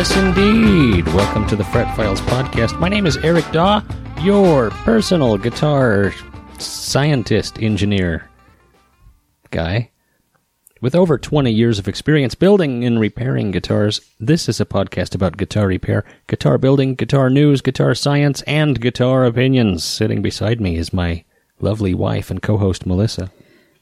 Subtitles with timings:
[0.00, 1.06] Yes, indeed.
[1.08, 2.80] Welcome to the Fret Files podcast.
[2.80, 3.82] My name is Eric Daw,
[4.22, 6.14] your personal guitar
[6.58, 8.26] scientist engineer
[9.50, 9.90] guy.
[10.80, 15.36] With over 20 years of experience building and repairing guitars, this is a podcast about
[15.36, 19.84] guitar repair, guitar building, guitar news, guitar science, and guitar opinions.
[19.84, 21.26] Sitting beside me is my
[21.60, 23.30] lovely wife and co host, Melissa.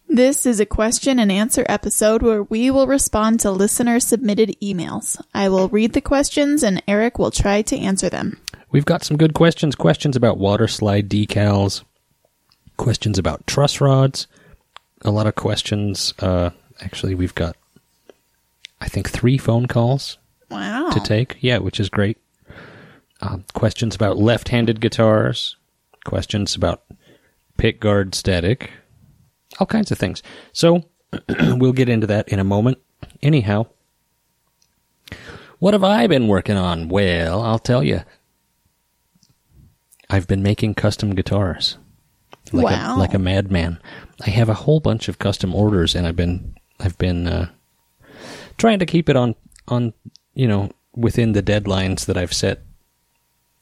[0.09, 5.21] This is a question and answer episode where we will respond to listener submitted emails.
[5.35, 8.41] I will read the questions and Eric will try to answer them.
[8.71, 9.75] We've got some good questions.
[9.75, 11.85] Questions about water slide decals,
[12.79, 14.27] questions about truss rods,
[15.03, 16.15] a lot of questions.
[16.19, 17.57] Uh, actually, we've got,
[18.81, 20.17] I think, three phone calls
[20.51, 20.89] Wow.
[20.91, 21.37] to take.
[21.41, 22.17] Yeah, which is great.
[23.21, 25.57] Um, questions about left handed guitars,
[26.05, 26.83] questions about
[27.59, 28.71] pick guard static,
[29.59, 30.23] all kinds of things.
[30.53, 30.85] So,
[31.39, 32.79] we'll get into that in a moment.
[33.23, 33.67] Anyhow,
[35.59, 36.89] what have I been working on?
[36.89, 38.03] Well, I'll tell you.
[40.11, 41.77] I've been making custom guitars.
[42.53, 42.97] Like Wow.
[42.97, 43.79] A, like a madman.
[44.27, 47.51] I have a whole bunch of custom orders, and I've been I've been uh,
[48.57, 49.35] trying to keep it on
[49.67, 49.93] on
[50.35, 52.63] you know within the deadlines that I've set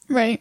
[0.09, 0.41] Right.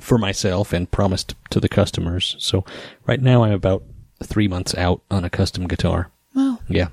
[0.00, 2.34] for myself and promised to the customers.
[2.40, 2.64] So
[3.06, 3.84] right now I'm about
[4.22, 6.10] three months out on a custom guitar.
[6.34, 6.58] Wow.
[6.68, 6.88] Yeah.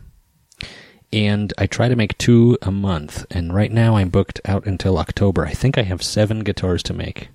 [1.12, 4.98] And I try to make two a month, and right now I'm booked out until
[4.98, 5.46] October.
[5.46, 7.30] I think I have seven guitars to make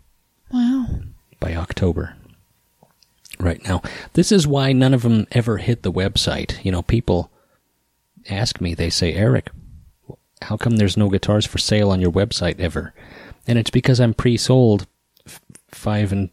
[0.52, 0.86] Wow.
[1.38, 2.16] by October.
[3.38, 3.82] Right now.
[4.14, 6.64] This is why none of them ever hit the website.
[6.64, 7.30] You know, people
[8.28, 9.50] ask me, they say, Eric,
[10.42, 12.92] how come there's no guitars for sale on your website ever?
[13.46, 14.86] And it's because I'm pre sold
[15.24, 15.40] f-
[15.70, 16.30] five and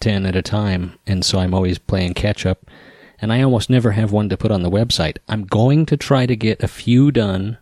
[0.00, 2.66] ten at a time, and so I'm always playing catch up.
[3.20, 5.18] And I almost never have one to put on the website.
[5.28, 7.58] I'm going to try to get a few done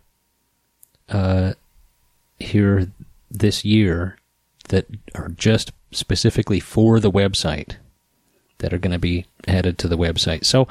[1.09, 1.53] uh,
[2.39, 2.91] here
[3.29, 4.17] this year
[4.69, 7.75] that are just specifically for the website
[8.59, 10.45] that are going to be added to the website.
[10.45, 10.67] So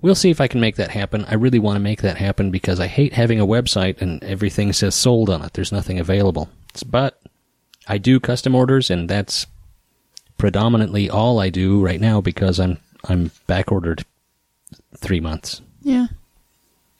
[0.00, 1.24] we'll see if I can make that happen.
[1.26, 4.72] I really want to make that happen because I hate having a website and everything
[4.72, 5.52] says sold on it.
[5.52, 6.48] There's nothing available.
[6.86, 7.20] But
[7.86, 9.46] I do custom orders and that's
[10.38, 12.78] predominantly all I do right now because I'm
[13.08, 14.04] I'm back ordered
[14.96, 16.06] 3 months Yeah.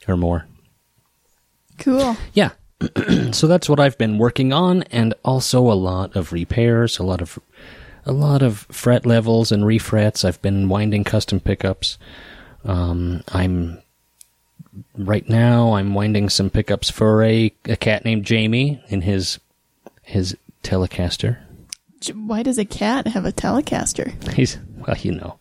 [0.06, 0.46] or more.
[1.78, 2.16] Cool.
[2.34, 2.50] Yeah.
[3.32, 7.20] so that's what I've been working on and also a lot of repairs, a lot
[7.22, 7.38] of
[8.06, 10.24] a lot of fret levels and refrets.
[10.24, 11.96] I've been winding custom pickups.
[12.64, 13.80] Um, I'm
[14.98, 19.38] right now I'm winding some pickups for a, a cat named Jamie in his
[20.02, 21.38] his Telecaster.
[22.12, 24.12] Why does a cat have a Telecaster?
[24.34, 25.38] He's well, you know.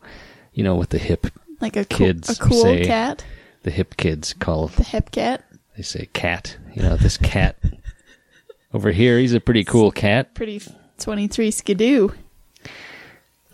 [0.53, 1.27] You know what the hip
[1.61, 3.25] Like a cool, Kids a cool say- cat?
[3.63, 5.43] the hip kids call The hip cat?
[5.75, 6.57] they say cat.
[6.75, 7.57] You know, this cat
[8.73, 10.33] over here, he's a pretty cool cat.
[10.35, 10.61] Pretty
[10.99, 12.09] 23 skidoo.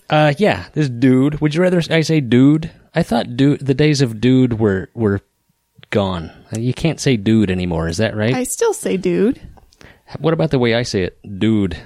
[0.10, 1.40] Uh, yeah, this dude.
[1.42, 2.72] Would you rather I say dude?
[2.96, 3.60] I thought dude.
[3.66, 5.22] The days of dude were were
[5.92, 6.32] gone.
[6.58, 7.88] You can't say dude anymore.
[7.88, 8.34] Is that right?
[8.34, 9.40] I still say dude.
[10.20, 11.40] what about the way I say it?
[11.40, 11.78] Dude.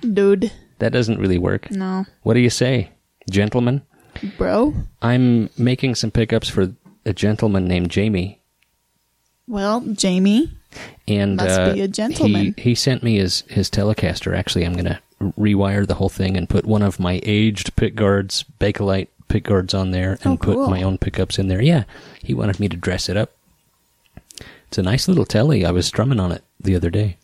[0.00, 0.50] Dude.
[0.78, 1.70] That doesn't really work.
[1.70, 2.06] No.
[2.22, 2.90] What do you say,
[3.30, 3.82] gentlemen?
[4.36, 4.74] Bro?
[5.02, 8.40] I'm making some pickups for a gentleman named Jamie,
[9.46, 10.52] Well, Jamie.
[11.06, 12.54] and Must uh, be a gentleman.
[12.56, 14.36] He, he sent me his his Telecaster.
[14.36, 18.44] Actually, I'm gonna rewire the whole thing and put one of my aged pick guards,
[18.60, 21.62] Bakelite pick guards on there, and Oh, put my own pickups in there.
[21.62, 21.84] Yeah,
[22.22, 23.32] he wanted me to dress it up.
[24.68, 25.64] It's a nice little telly.
[25.64, 27.16] I was strumming on it the other day.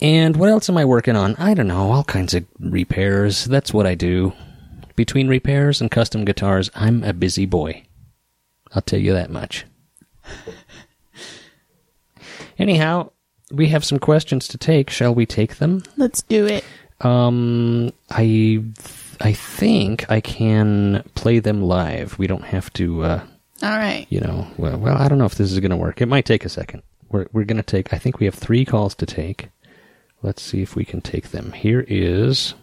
[0.00, 1.34] And what else am I working on?
[1.36, 3.44] I don't know, all kinds of repairs.
[3.46, 4.32] That's what I do.
[4.94, 7.82] Between repairs and custom guitars, I'm a busy boy.
[8.74, 9.64] I'll tell you that much.
[12.58, 13.10] Anyhow,
[13.50, 14.90] we have some questions to take.
[14.90, 15.82] Shall we take them?
[15.96, 16.64] Let's do it.
[17.02, 18.62] Um, I
[19.20, 22.18] I think I can play them live.
[22.18, 23.20] We don't have to, uh,
[23.62, 24.06] All right.
[24.08, 24.46] you know.
[24.56, 26.00] Well, well, I don't know if this is going to work.
[26.00, 26.82] It might take a second.
[27.10, 27.92] We're we're going to take.
[27.92, 29.50] I think we have three calls to take.
[30.22, 31.52] Let's see if we can take them.
[31.52, 32.54] Here is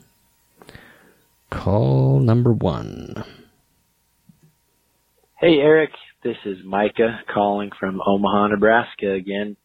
[1.50, 3.24] call number one.
[5.40, 5.92] Hey, Eric.
[6.24, 9.58] This is Micah calling from Omaha, Nebraska again.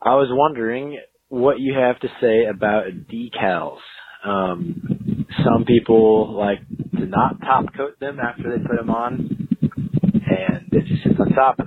[0.00, 0.98] I was wondering
[1.28, 3.78] what you have to say about decals.
[4.24, 6.60] Um, some people like
[6.98, 11.58] to not top coat them after they put them on, and it just on top.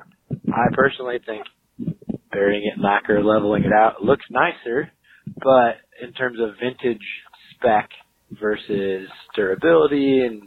[0.51, 1.45] I personally think
[2.31, 4.91] burying it in lacquer, leveling it out, looks nicer,
[5.38, 7.02] but in terms of vintage
[7.56, 7.90] spec
[8.40, 10.44] versus durability and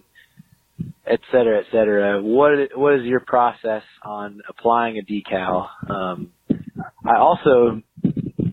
[1.07, 2.23] et cetera, et cetera.
[2.23, 5.69] What what is your process on applying a decal?
[5.89, 6.33] Um,
[7.07, 7.83] I also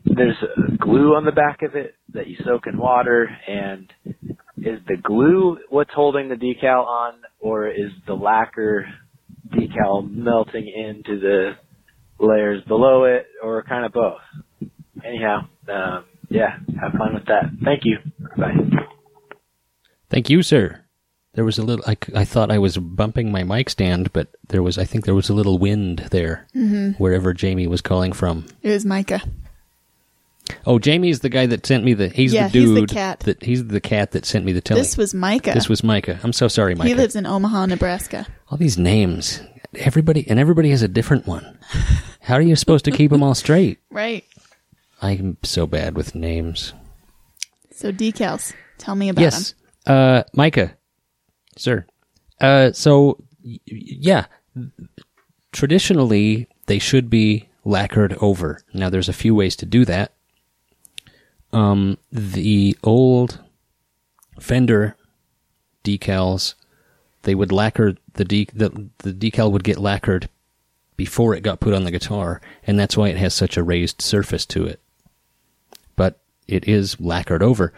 [0.05, 0.37] there's
[0.79, 3.91] glue on the back of it that you soak in water, and
[4.57, 8.87] is the glue what's holding the decal on, or is the lacquer
[9.53, 11.53] decal melting into the
[12.19, 14.21] layers below it, or kind of both?
[15.05, 15.41] Anyhow,
[15.71, 17.51] um, yeah, have fun with that.
[17.63, 17.97] Thank you.
[18.37, 18.55] Bye.
[20.09, 20.83] Thank you, sir.
[21.33, 21.85] There was a little.
[21.87, 24.77] I, I thought I was bumping my mic stand, but there was.
[24.77, 26.91] I think there was a little wind there, mm-hmm.
[27.01, 28.45] wherever Jamie was calling from.
[28.63, 29.21] It was Micah.
[30.65, 32.09] Oh, Jamie's the guy that sent me the.
[32.09, 32.89] He's Yeah, the he's dude.
[32.89, 33.19] the cat.
[33.21, 34.81] That he's the cat that sent me the telling.
[34.81, 35.53] This was Micah.
[35.53, 36.19] This was Micah.
[36.23, 36.89] I'm so sorry, Micah.
[36.89, 38.25] he lives in Omaha, Nebraska.
[38.49, 39.41] all these names.
[39.75, 41.59] Everybody and everybody has a different one.
[42.21, 43.79] How are you supposed to keep them all straight?
[43.91, 44.25] Right.
[45.01, 46.73] I'm so bad with names.
[47.71, 48.53] So decals.
[48.77, 49.25] Tell me about them.
[49.31, 49.53] yes,
[49.85, 50.75] uh, Micah,
[51.57, 51.85] sir.
[52.41, 54.25] Uh, so y- yeah,
[55.51, 58.61] traditionally they should be lacquered over.
[58.73, 60.13] Now there's a few ways to do that.
[61.51, 63.39] Um, the old
[64.39, 64.95] Fender
[65.83, 66.53] decals,
[67.23, 70.29] they would lacquer the de- the the decal would get lacquered
[70.95, 74.01] before it got put on the guitar, and that's why it has such a raised
[74.01, 74.79] surface to it.
[76.49, 77.73] It is lacquered over.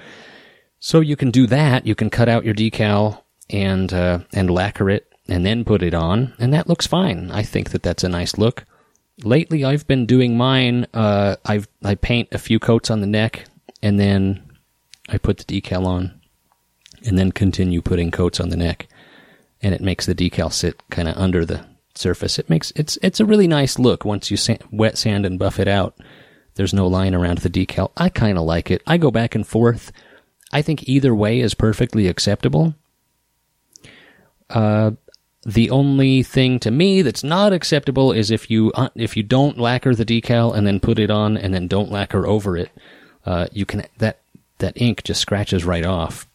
[0.79, 1.85] So you can do that.
[1.85, 5.94] You can cut out your decal and uh, and lacquer it, and then put it
[5.94, 7.29] on, and that looks fine.
[7.31, 8.65] I think that that's a nice look.
[9.23, 10.88] Lately, I've been doing mine.
[10.94, 13.45] Uh, I've I paint a few coats on the neck,
[13.83, 14.41] and then
[15.09, 16.19] I put the decal on,
[17.06, 18.88] and then continue putting coats on the neck,
[19.62, 22.39] and it makes the decal sit kind of under the surface.
[22.39, 24.38] It makes it's it's a really nice look once you
[24.71, 25.95] wet sand and buff it out.
[26.56, 27.92] There's no line around the decal.
[27.98, 28.81] I kind of like it.
[28.86, 29.92] I go back and forth.
[30.51, 32.75] I think either way is perfectly acceptable.
[34.50, 34.92] Uh,
[35.44, 39.57] the only thing to me that's not acceptable is if you uh, if you don't
[39.57, 42.69] lacquer the decal and then put it on and then don't lacquer over it.
[43.25, 44.19] Uh, you can that
[44.59, 46.27] that ink just scratches right off,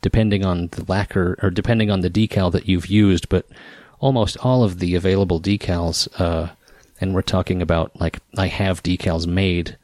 [0.00, 3.28] depending on the lacquer or depending on the decal that you've used.
[3.28, 3.46] But
[4.00, 6.52] almost all of the available decals, uh,
[7.00, 9.76] and we're talking about like I have decals made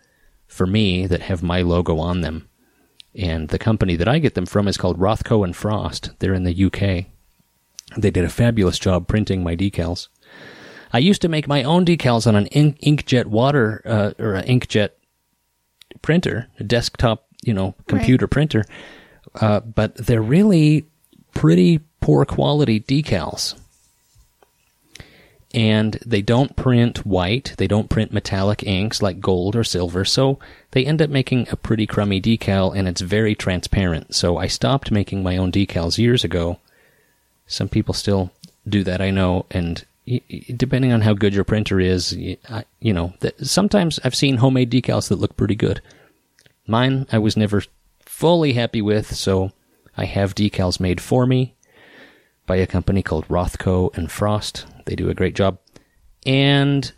[0.46, 2.48] for me that have my logo on them
[3.14, 6.10] and the company that I get them from is called Rothko and Frost.
[6.18, 7.06] They're in the UK.
[7.96, 10.08] They did a fabulous job printing my decals.
[10.92, 14.46] I used to make my own decals on an ink, inkjet water uh, or an
[14.46, 14.90] inkjet
[16.02, 18.64] printer, a desktop, you know, computer printer.
[19.40, 20.86] Uh, but they're really
[21.34, 23.58] pretty poor quality decals.
[25.54, 30.40] And they don't print white, they don't print metallic inks like gold or silver, so
[30.72, 34.16] they end up making a pretty crummy decal and it's very transparent.
[34.16, 36.58] So I stopped making my own decals years ago.
[37.46, 38.32] Some people still
[38.68, 39.84] do that, I know, and
[40.56, 45.20] depending on how good your printer is, you know, sometimes I've seen homemade decals that
[45.20, 45.80] look pretty good.
[46.66, 47.62] Mine, I was never
[48.00, 49.52] fully happy with, so
[49.96, 51.53] I have decals made for me
[52.46, 54.66] by a company called Rothko and Frost.
[54.86, 55.58] They do a great job.
[56.26, 56.92] And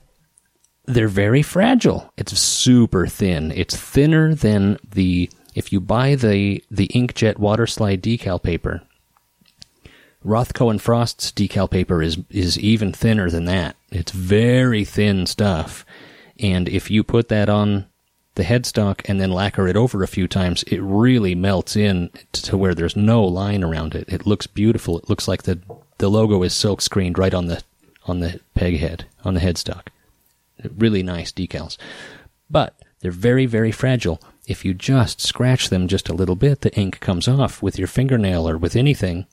[0.87, 2.13] they're very fragile.
[2.17, 3.53] It's super thin.
[3.53, 8.83] It's thinner than the if you buy the the inkjet water slide decal paper.
[10.25, 13.77] Rothko and Frost's decal paper is is even thinner than that.
[13.91, 15.85] It's very thin stuff.
[16.39, 17.87] And if you put that on
[18.37, 22.57] the headstock and then lacquer it over a few times, it really melts in to
[22.57, 24.05] where there's no line around it.
[24.09, 24.99] It looks beautiful.
[24.99, 25.59] It looks like the
[25.99, 27.63] the logo is silk screened right on the
[28.05, 29.89] on the peg head on the headstock.
[30.77, 31.77] Really nice decals,
[32.49, 34.21] but they're very very fragile.
[34.47, 37.89] If you just scratch them just a little bit, the ink comes off with your
[37.89, 39.27] fingernail or with anything.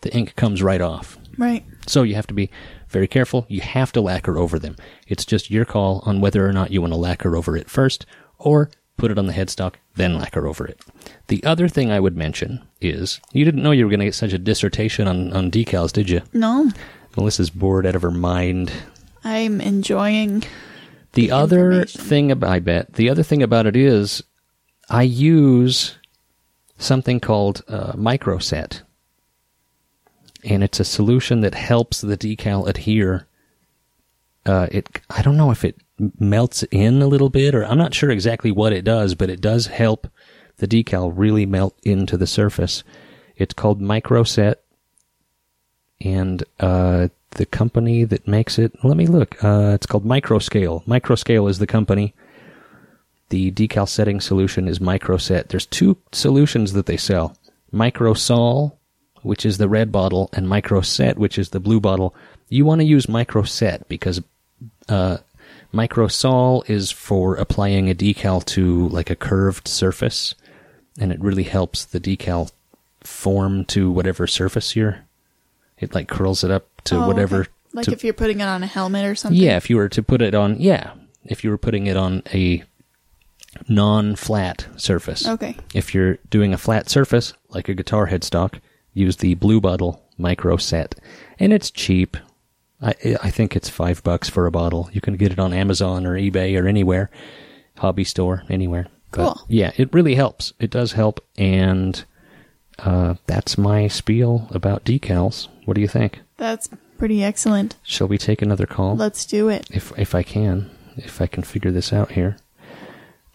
[0.00, 1.18] the ink comes right off.
[1.38, 1.64] Right.
[1.86, 2.50] So you have to be
[2.88, 3.44] very careful.
[3.48, 4.76] You have to lacquer over them.
[5.08, 8.06] It's just your call on whether or not you want to lacquer over it first
[8.38, 10.80] or put it on the headstock, then lacquer over it.
[11.28, 14.14] The other thing I would mention is you didn't know you were going to get
[14.14, 16.22] such a dissertation on, on decals, did you?
[16.32, 16.70] No,
[17.16, 18.72] Melissa's bored out of her mind.
[19.24, 20.44] I'm enjoying.
[21.12, 24.22] The other thing about I bet the other thing about it is
[24.90, 25.96] I use
[26.78, 28.82] something called uh, microset,
[30.44, 33.26] and it's a solution that helps the decal adhere.
[34.46, 35.76] Uh, it I don't know if it
[36.18, 39.40] melts in a little bit, or I'm not sure exactly what it does, but it
[39.40, 40.06] does help
[40.58, 42.84] the decal really melt into the surface.
[43.36, 44.56] It's called microset,
[46.00, 48.72] and uh, the company that makes it.
[48.84, 49.42] Let me look.
[49.42, 50.84] Uh, it's called Microscale.
[50.86, 52.14] Microscale is the company.
[53.28, 55.48] The decal setting solution is Microset.
[55.48, 57.36] There's two solutions that they sell:
[57.72, 58.76] Microsol,
[59.22, 62.14] which is the red bottle, and Microset, which is the blue bottle.
[62.48, 64.22] You want to use Microset because
[64.88, 65.18] uh,
[65.74, 70.34] Microsol is for applying a decal to like a curved surface,
[70.98, 72.50] and it really helps the decal
[73.02, 75.00] form to whatever surface you're.
[75.78, 77.40] It like curls it up to Oh, whatever.
[77.42, 77.50] okay.
[77.72, 79.40] Like to- if you're putting it on a helmet or something.
[79.40, 80.92] yeah, if you were to put it on, yeah,
[81.24, 82.64] if you were putting it on a
[83.68, 85.26] non-flat surface.
[85.26, 85.56] Okay.
[85.74, 88.60] If you're doing a flat surface, like a guitar headstock,
[88.94, 90.94] use the Blue Bottle Micro Set,
[91.38, 92.16] and it's cheap.
[92.82, 94.88] I I think it's five bucks for a bottle.
[94.92, 97.10] You can get it on Amazon or eBay or anywhere,
[97.78, 98.86] hobby store, anywhere.
[99.12, 99.44] But, Cool.
[99.48, 100.52] yeah, it really helps.
[100.60, 102.04] It does help, and
[102.78, 105.48] uh, that's my spiel about decals.
[105.64, 106.20] What do you think?
[106.36, 106.68] That's
[106.98, 107.76] pretty excellent.
[107.82, 108.94] Shall we take another call?
[108.96, 109.66] Let's do it.
[109.70, 112.36] if if I can, if I can figure this out here.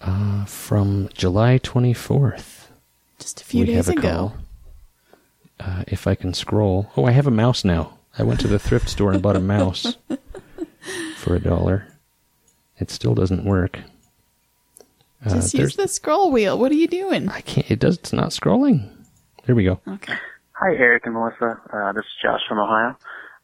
[0.04, 2.70] Uh, from July 24th,
[3.20, 4.02] Just a few we days have a ago.
[4.02, 4.34] call.
[5.60, 6.90] Uh, if I can scroll.
[6.98, 7.98] Oh, I have a mouse now.
[8.18, 9.96] I went to the thrift store and bought a mouse
[11.18, 11.88] for a dollar.
[12.78, 13.80] It still doesn't work.
[15.26, 16.58] Uh, Just use the scroll wheel.
[16.58, 17.30] What are you doing?
[17.30, 17.70] I can't.
[17.70, 17.98] It does.
[17.98, 18.90] It's not scrolling.
[19.46, 19.80] There we go.
[19.88, 20.14] Okay.
[20.54, 21.62] Hi, Eric and Melissa.
[21.72, 22.98] Uh, this is Josh from Ohio.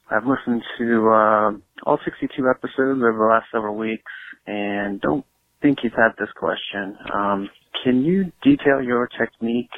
[0.09, 1.51] I've listened to uh,
[1.83, 4.11] all 62 episodes over the last several weeks
[4.45, 5.25] and don't
[5.61, 6.97] think you've had this question.
[7.13, 7.49] Um,
[7.83, 9.69] can you detail your technique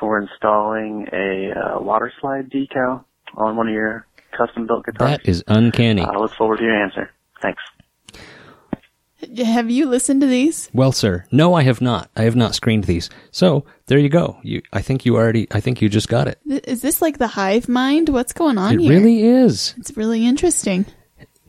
[0.00, 3.04] for installing a uh, water slide decal
[3.36, 5.10] on one of your custom built guitars?
[5.18, 6.02] That is uncanny.
[6.02, 7.10] I look forward to your answer.
[7.42, 7.62] Thanks.
[9.38, 10.68] Have you listened to these?
[10.74, 12.10] Well, sir, no, I have not.
[12.14, 13.08] I have not screened these.
[13.30, 14.36] So there you go.
[14.42, 15.46] You, I think you already.
[15.50, 16.38] I think you just got it.
[16.46, 18.10] Th- Is this like the hive mind?
[18.10, 18.80] What's going on here?
[18.80, 18.92] It here?
[18.92, 19.74] really is.
[19.78, 20.84] It's really interesting.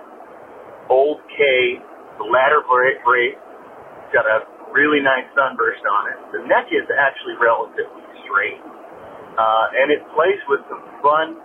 [0.89, 1.79] old Kay,
[2.19, 2.99] the ladder brace.
[3.03, 3.35] brace.
[4.13, 6.17] Got a really nice sunburst on it.
[6.37, 11.41] The neck is actually relatively straight, uh, and it plays with some fun,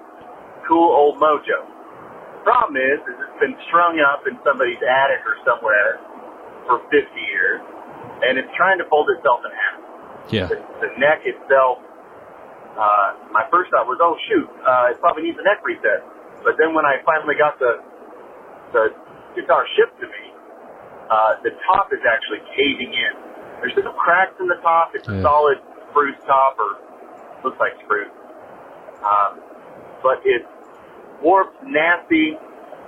[0.68, 1.64] cool old mojo.
[2.44, 5.96] Problem is, is it's been strung up in somebody's attic or somewhere
[6.68, 7.00] for 50
[7.32, 7.60] years,
[8.28, 9.76] and it's trying to fold itself in half
[10.28, 10.46] Yeah.
[10.52, 11.80] the, the neck itself,
[12.76, 16.04] uh, my first thought was, oh shoot, uh, it probably needs a neck reset.
[16.44, 17.80] But then when I finally got the
[18.72, 18.92] the
[19.34, 20.27] guitar shipped to me,
[21.10, 23.12] uh, the top is actually caving in.
[23.60, 24.92] There's no cracks in the top.
[24.94, 25.58] It's a solid
[25.90, 26.78] spruce top, or
[27.42, 28.12] looks like spruce.
[29.02, 29.42] Um,
[30.02, 30.46] but it's
[31.22, 32.38] warped, nasty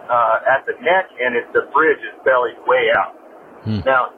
[0.06, 3.14] uh, at the neck, and it's the bridge is bellied way out.
[3.66, 3.82] Hmm.
[3.82, 4.14] Now,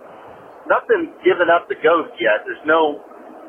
[0.68, 2.44] nothing's given up the ghost yet.
[2.44, 3.00] There's no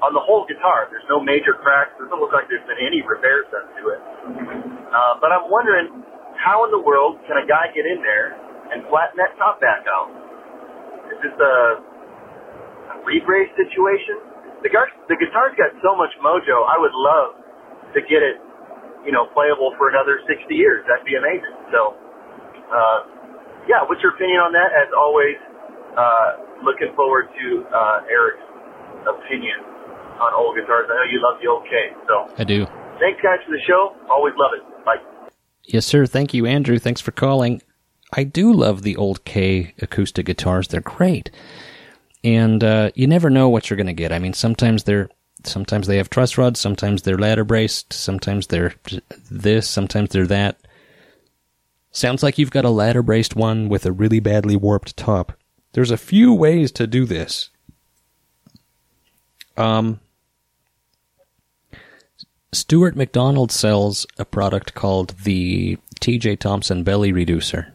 [0.03, 0.91] on the whole guitar.
[0.91, 1.95] There's no major cracks.
[1.95, 4.01] Doesn't look like there's been any repairs done to it.
[4.91, 6.03] Uh, but I'm wondering,
[6.36, 8.36] how in the world can a guy get in there
[8.75, 10.12] and flatten that top back out?
[11.13, 11.53] Is this a,
[12.89, 14.17] a rebrace situation?
[14.65, 16.65] The guitar, the guitar's got so much mojo.
[16.65, 17.38] I would love
[17.93, 18.41] to get it,
[19.05, 20.82] you know, playable for another 60 years.
[20.89, 21.53] That'd be amazing.
[21.70, 21.93] So,
[22.74, 23.00] uh,
[23.70, 24.74] yeah, what's your opinion on that?
[24.74, 25.38] As always,
[25.93, 28.41] uh, looking forward to uh, Eric's
[29.05, 29.62] opinion
[30.17, 30.89] on old guitars.
[30.89, 31.93] I know you love the old Kay.
[32.08, 32.65] So, I do.
[32.98, 33.93] thanks guys for the show.
[34.10, 34.63] Always love it.
[34.88, 35.03] Bye.
[35.67, 36.05] Yes, sir.
[36.05, 36.79] Thank you, Andrew.
[36.79, 37.62] Thanks for calling.
[38.15, 40.67] I do love the old Kay acoustic guitars.
[40.67, 41.32] They're great,
[42.24, 44.12] and uh, you never know what you're going to get.
[44.12, 45.10] I mean, sometimes they're
[45.43, 48.75] sometimes they have truss rods, sometimes they're ladder braced, sometimes they're
[49.29, 50.60] this, sometimes they're that.
[51.91, 55.34] Sounds like you've got a ladder braced one with a really badly warped top.
[55.74, 57.50] There's a few ways to do this.
[59.58, 60.00] Um,
[62.51, 67.74] Stewart-MacDonald sells a product called the TJ Thompson Belly Reducer.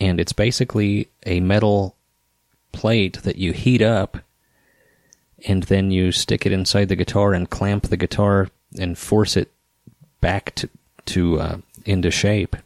[0.00, 1.96] And it's basically a metal
[2.72, 4.18] plate that you heat up
[5.46, 9.50] and then you stick it inside the guitar and clamp the guitar and force it
[10.20, 10.68] back to,
[11.06, 12.56] to uh, into shape.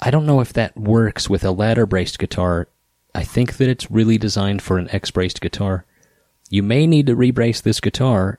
[0.00, 2.68] I don't know if that works with a ladder braced guitar.
[3.14, 5.84] I think that it's really designed for an X braced guitar.
[6.50, 8.38] You may need to rebrace this guitar,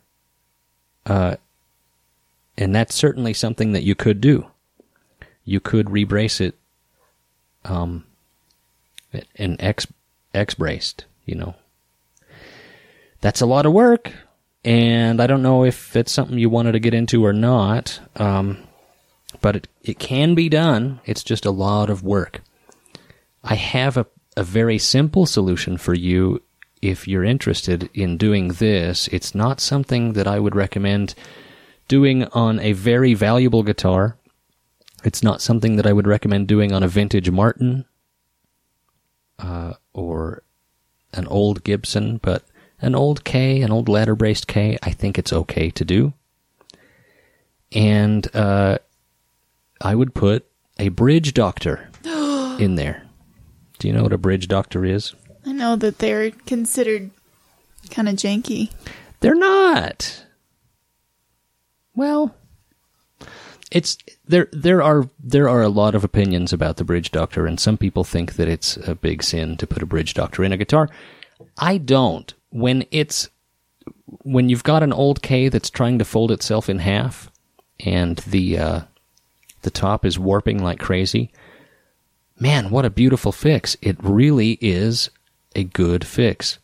[1.06, 1.38] uh,
[2.58, 4.46] and that's certainly something that you could do.
[5.44, 6.56] You could rebrace it,
[7.69, 8.05] um,
[9.36, 9.88] an X
[10.33, 11.55] X braced, you know,
[13.21, 14.12] that's a lot of work,
[14.63, 18.00] and I don't know if it's something you wanted to get into or not.
[18.15, 18.63] Um,
[19.41, 21.00] but it, it can be done.
[21.05, 22.41] It's just a lot of work.
[23.43, 24.05] I have a,
[24.36, 26.41] a very simple solution for you
[26.81, 29.07] if you're interested in doing this.
[29.09, 31.13] It's not something that I would recommend
[31.88, 34.17] doing on a very valuable guitar.
[35.04, 37.86] It's not something that I would recommend doing on a vintage Martin
[39.39, 40.44] uh, or
[41.13, 42.44] an old Gibson, but
[42.82, 46.13] an old Kay, an old ladder braced Kay, I think it's okay to do.
[47.72, 48.77] And uh,
[49.82, 50.46] I would put
[50.80, 53.04] a bridge doctor in there.
[53.80, 55.13] Do you know what a bridge doctor is?
[55.46, 57.12] I know that they're considered
[57.89, 58.72] kind of janky.
[59.20, 60.25] They're not.
[61.96, 62.36] Well,
[63.71, 64.47] it's there.
[64.51, 68.03] There are there are a lot of opinions about the bridge doctor, and some people
[68.03, 70.89] think that it's a big sin to put a bridge doctor in a guitar.
[71.57, 73.29] I don't when it's
[74.24, 77.29] when you've got an old Kay that's trying to fold itself in half,
[77.79, 78.81] and the uh,
[79.63, 81.31] the top is warping like crazy.
[82.39, 83.75] Man, what a beautiful fix!
[83.81, 85.09] It really is
[85.55, 86.59] a good fix.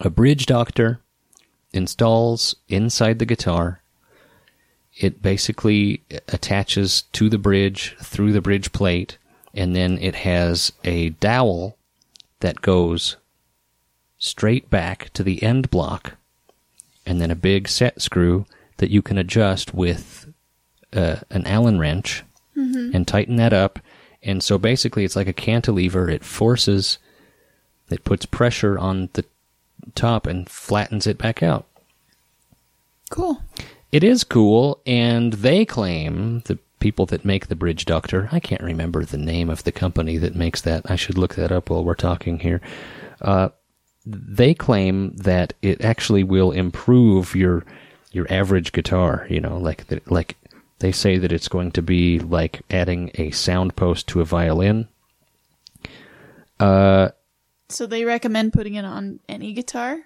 [0.00, 1.00] A bridge doctor
[1.72, 3.82] installs inside the guitar.
[4.96, 9.18] It basically attaches to the bridge through the bridge plate,
[9.54, 11.76] and then it has a dowel
[12.40, 13.16] that goes
[14.18, 16.14] straight back to the end block,
[17.06, 20.32] and then a big set screw that you can adjust with
[20.92, 22.24] uh, an Allen wrench
[22.56, 22.94] mm-hmm.
[22.94, 23.78] and tighten that up.
[24.22, 26.10] And so basically, it's like a cantilever.
[26.10, 26.98] It forces,
[27.88, 29.24] it puts pressure on the
[29.94, 31.66] top and flattens it back out.
[33.10, 33.42] Cool.
[33.92, 38.28] It is cool, and they claim the people that make the bridge doctor.
[38.32, 40.90] I can't remember the name of the company that makes that.
[40.90, 42.60] I should look that up while we're talking here.
[43.20, 43.50] Uh,
[44.06, 47.64] they claim that it actually will improve your
[48.12, 49.26] your average guitar.
[49.28, 50.36] You know, like that, like
[50.78, 54.88] they say that it's going to be like adding a sound post to a violin.
[56.58, 57.10] Uh,
[57.68, 59.98] so they recommend putting it on any guitar,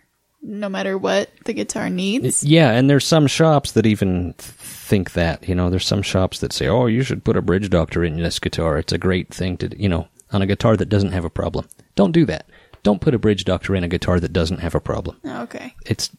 [0.44, 2.44] no matter what the guitar needs.
[2.44, 5.48] Yeah, and there's some shops that even think that.
[5.48, 8.18] You know, there's some shops that say, "Oh, you should put a bridge doctor in
[8.18, 8.78] this guitar.
[8.78, 11.66] It's a great thing to, you know, on a guitar that doesn't have a problem."
[11.94, 12.46] Don't do that.
[12.82, 15.16] Don't put a bridge doctor in a guitar that doesn't have a problem.
[15.24, 15.74] Oh, okay.
[15.86, 16.10] It's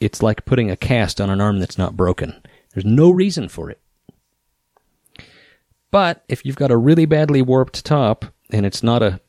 [0.00, 2.40] it's like putting a cast on an arm that's not broken.
[2.72, 3.80] There's no reason for it.
[5.90, 9.20] But if you've got a really badly warped top and it's not a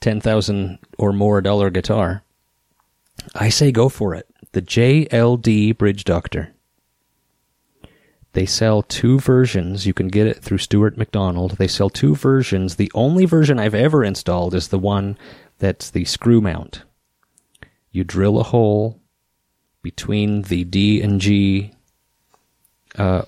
[0.00, 2.22] 10,000 or more dollar guitar,
[3.34, 4.26] I say go for it.
[4.52, 6.54] The JLD Bridge Doctor.
[8.32, 9.86] They sell two versions.
[9.86, 11.52] You can get it through Stewart-MacDonald.
[11.52, 12.76] They sell two versions.
[12.76, 15.18] The only version I've ever installed is the one
[15.58, 16.82] that's the screw mount.
[17.90, 19.00] You drill a hole
[19.82, 21.72] between the D and G
[22.96, 23.22] uh,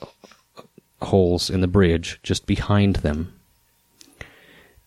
[1.03, 3.39] holes in the bridge, just behind them.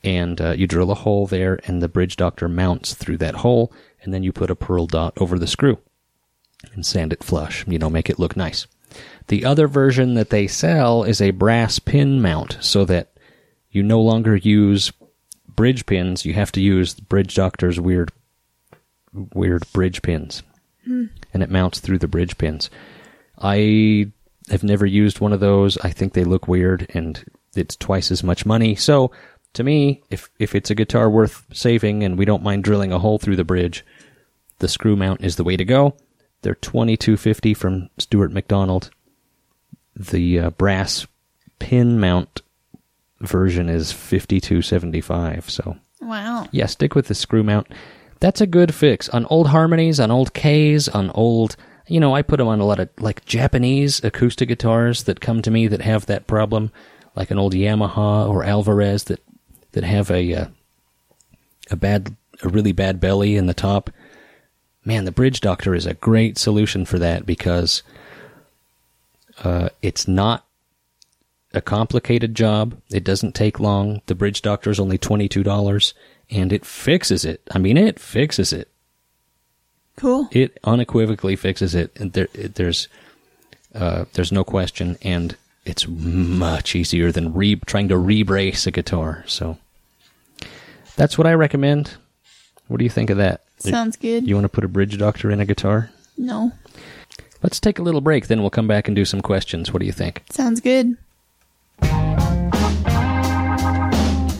[0.03, 3.71] And uh, you drill a hole there, and the bridge doctor mounts through that hole,
[4.07, 5.79] and then you put a pearl dot over the screw
[6.73, 7.67] and sand it flush.
[7.67, 8.65] You know, make it look nice.
[9.27, 13.11] The other version that they sell is a brass pin mount so that
[13.69, 14.93] you no longer use
[15.49, 16.25] bridge pins.
[16.25, 18.13] You have to use Bridge Doctor's weird,
[19.33, 20.41] weird bridge pins.
[20.85, 21.07] Hmm.
[21.33, 22.69] And it mounts through the bridge pins.
[23.37, 24.09] I
[24.49, 25.77] have never used one of those.
[25.79, 27.21] I think they look weird and
[27.57, 28.73] it's twice as much money.
[28.73, 29.11] So
[29.51, 32.99] to me, if, if it's a guitar worth saving and we don't mind drilling a
[32.99, 33.83] hole through the bridge,
[34.59, 35.95] the screw mount is the way to go.
[36.41, 38.91] They're twenty two fifty from Stewart-MacDonald
[39.97, 41.07] the uh, brass
[41.59, 42.41] pin mount
[43.21, 45.49] version is fifty two seventy five.
[45.49, 46.47] So Wow.
[46.51, 47.67] yeah, stick with the screw mount.
[48.19, 51.55] That's a good fix on old harmonies, on old Kay's, on old.
[51.87, 55.41] You know, I put them on a lot of like Japanese acoustic guitars that come
[55.41, 56.71] to me that have that problem,
[57.15, 59.21] like an old Yamaha or Alvarez that
[59.71, 60.45] that have a uh,
[61.71, 63.89] a bad, a really bad belly in the top.
[64.87, 67.83] Man, the Bridge Doctor is a great solution for that because
[69.43, 70.45] uh, it's not
[71.53, 72.81] a complicated job.
[72.89, 74.01] It doesn't take long.
[74.05, 75.93] The Bridge Doctor is only twenty two dollars,
[76.29, 77.41] and it fixes it.
[77.51, 78.69] I mean, it fixes it.
[79.97, 80.29] Cool.
[80.31, 82.87] It unequivocally fixes it, and there, it, there's
[83.75, 89.25] uh, there's no question, and it's much easier than re- trying to re-brace a guitar.
[89.27, 89.57] So
[90.95, 91.97] that's what I recommend.
[92.69, 93.41] What do you think of that?
[93.57, 94.27] Sounds good.
[94.27, 95.91] You want to put a Bridge Doctor in a guitar?
[96.17, 96.51] No.
[97.43, 99.71] Let's take a little break, then we'll come back and do some questions.
[99.71, 100.23] What do you think?
[100.29, 100.97] Sounds good.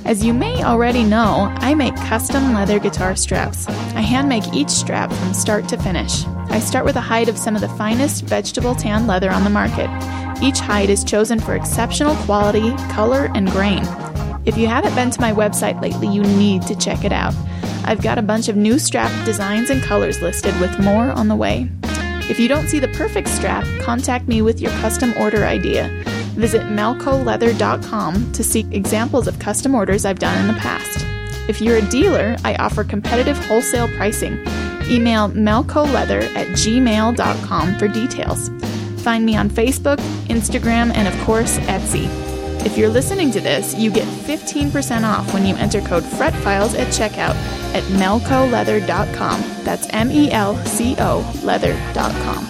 [0.08, 3.68] As you may already know, I make custom leather guitar straps.
[3.68, 6.24] I hand make each strap from start to finish.
[6.50, 9.50] I start with a hide of some of the finest vegetable tan leather on the
[9.50, 9.90] market.
[10.42, 13.84] Each hide is chosen for exceptional quality, color, and grain.
[14.46, 17.34] If you haven't been to my website lately, you need to check it out.
[17.86, 21.36] I've got a bunch of new strap designs and colors listed with more on the
[21.36, 21.70] way.
[22.30, 25.90] If you don't see the perfect strap, contact me with your custom order idea.
[26.36, 31.06] Visit melcoleather.com to see examples of custom orders I've done in the past.
[31.48, 34.34] If you're a dealer, I offer competitive wholesale pricing.
[34.90, 38.50] Email melcoleather at gmail.com for details.
[39.02, 42.27] Find me on Facebook, Instagram, and of course, Etsy.
[42.68, 46.88] If you're listening to this, you get 15% off when you enter code FRETFILES at
[46.88, 47.34] checkout
[47.74, 49.42] at melcoleather.com.
[49.64, 52.44] That's M E L C O leather.com.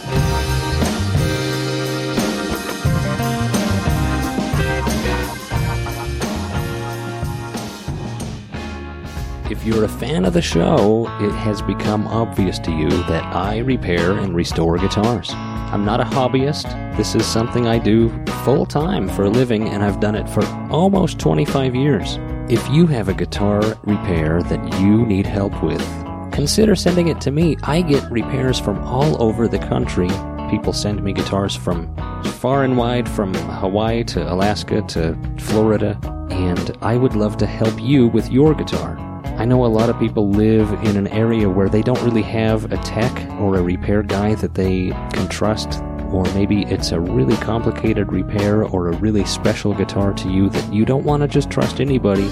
[9.52, 13.60] If you're a fan of the show, it has become obvious to you that I
[13.60, 15.32] repair and restore guitars.
[15.72, 16.96] I'm not a hobbyist.
[16.96, 18.10] This is something I do
[18.46, 22.18] full time for a living, and I've done it for almost 25 years.
[22.50, 25.86] If you have a guitar repair that you need help with,
[26.32, 27.58] consider sending it to me.
[27.64, 30.10] I get repairs from all over the country.
[30.50, 36.00] People send me guitars from far and wide, from Hawaii to Alaska to Florida,
[36.32, 39.07] and I would love to help you with your guitar.
[39.38, 42.72] I know a lot of people live in an area where they don't really have
[42.72, 45.80] a tech or a repair guy that they can trust,
[46.12, 50.74] or maybe it's a really complicated repair or a really special guitar to you that
[50.74, 52.24] you don't want to just trust anybody.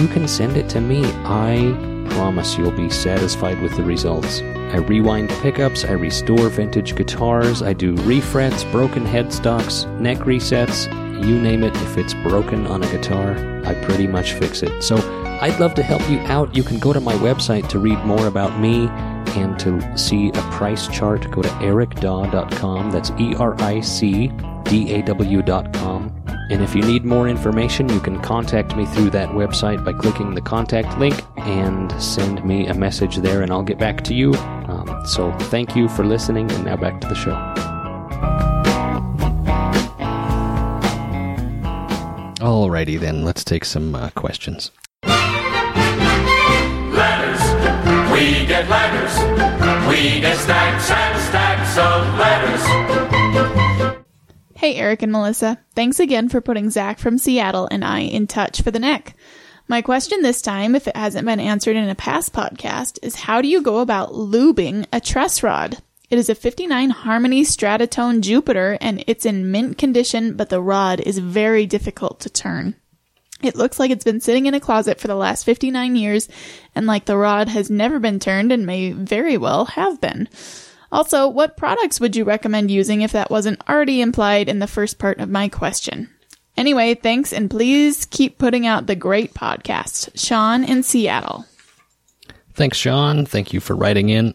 [0.00, 1.02] You can send it to me.
[1.24, 1.74] I
[2.10, 4.42] promise you'll be satisfied with the results.
[4.42, 10.92] I rewind pickups, I restore vintage guitars, I do refrets, broken headstocks, neck resets,
[11.26, 11.74] you name it.
[11.76, 14.82] If it's broken on a guitar, I pretty much fix it.
[14.82, 14.96] So
[15.40, 16.54] I'd love to help you out.
[16.54, 18.88] You can go to my website to read more about me
[19.38, 21.30] and to see a price chart.
[21.30, 22.90] Go to ericdaw.com.
[22.90, 24.30] That's E R I C
[24.64, 26.20] D A W.com.
[26.50, 30.34] And if you need more information, you can contact me through that website by clicking
[30.34, 34.34] the contact link and send me a message there, and I'll get back to you.
[34.34, 37.36] Um, so thank you for listening, and now back to the show.
[42.40, 44.72] Alrighty then, let's take some uh, questions.
[48.60, 49.16] Get letters.
[49.88, 52.62] We get stacks and stacks of letters.
[54.54, 55.58] Hey, Eric and Melissa.
[55.74, 59.16] Thanks again for putting Zach from Seattle and I in touch for the neck.
[59.66, 63.40] My question this time, if it hasn't been answered in a past podcast, is how
[63.40, 65.78] do you go about lubing a truss rod?
[66.10, 71.00] It is a 59 Harmony Stratotone Jupiter and it's in mint condition, but the rod
[71.00, 72.74] is very difficult to turn.
[73.42, 76.28] It looks like it's been sitting in a closet for the last 59 years,
[76.74, 80.28] and like the rod has never been turned and may very well have been.
[80.92, 84.98] Also, what products would you recommend using if that wasn't already implied in the first
[84.98, 86.08] part of my question?
[86.56, 90.10] Anyway, thanks, and please keep putting out the great podcast.
[90.14, 91.46] Sean in Seattle.
[92.54, 93.24] Thanks, Sean.
[93.24, 94.34] Thank you for writing in.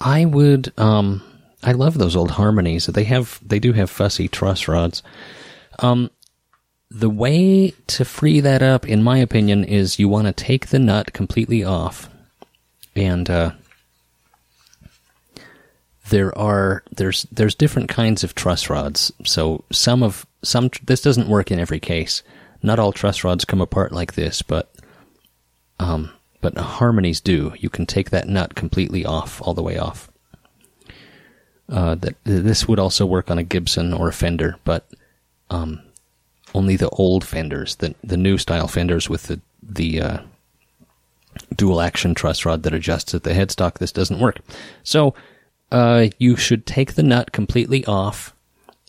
[0.00, 1.22] I would, um,
[1.62, 2.86] I love those old harmonies.
[2.86, 5.02] They have, they do have fussy truss rods.
[5.78, 6.10] Um,
[6.90, 10.78] the way to free that up, in my opinion, is you want to take the
[10.78, 12.08] nut completely off,
[12.94, 13.52] and uh,
[16.10, 19.12] there are there's there's different kinds of truss rods.
[19.24, 22.22] So some of some this doesn't work in every case.
[22.62, 24.72] Not all truss rods come apart like this, but
[25.78, 27.54] um, but harmonies do.
[27.58, 30.10] You can take that nut completely off, all the way off.
[31.68, 34.86] Uh, that this would also work on a Gibson or a Fender, but
[35.48, 35.80] um,
[36.54, 40.18] only the old fenders, the the new style fenders with the the uh,
[41.54, 43.78] dual action truss rod that adjusts at the headstock.
[43.78, 44.38] This doesn't work.
[44.82, 45.14] So
[45.72, 48.34] uh, you should take the nut completely off,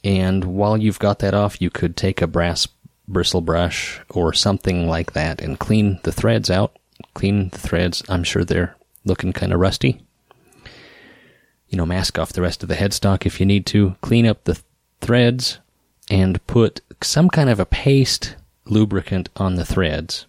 [0.03, 2.67] and while you've got that off, you could take a brass
[3.07, 6.77] bristle brush or something like that and clean the threads out.
[7.13, 8.03] Clean the threads.
[8.09, 10.01] I'm sure they're looking kind of rusty.
[11.69, 13.95] You know, mask off the rest of the headstock if you need to.
[14.01, 14.65] Clean up the th-
[15.01, 15.59] threads
[16.09, 20.25] and put some kind of a paste lubricant on the threads,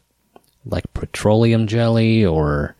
[0.64, 2.74] like petroleum jelly or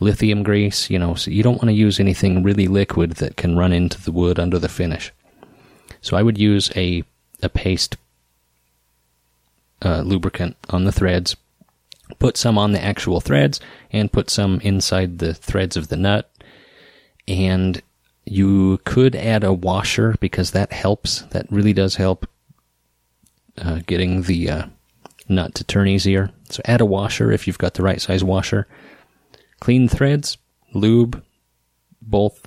[0.00, 0.90] lithium grease.
[0.90, 4.00] You know, so you don't want to use anything really liquid that can run into
[4.00, 5.12] the wood under the finish.
[6.00, 7.04] So I would use a
[7.42, 7.96] a paste
[9.82, 11.36] uh, lubricant on the threads,
[12.18, 13.60] put some on the actual threads,
[13.92, 16.30] and put some inside the threads of the nut.
[17.28, 17.82] And
[18.24, 21.22] you could add a washer because that helps.
[21.30, 22.26] That really does help
[23.58, 24.66] uh, getting the uh,
[25.28, 26.30] nut to turn easier.
[26.50, 28.66] So add a washer if you've got the right size washer.
[29.60, 30.38] Clean threads,
[30.74, 31.22] lube
[32.00, 32.46] both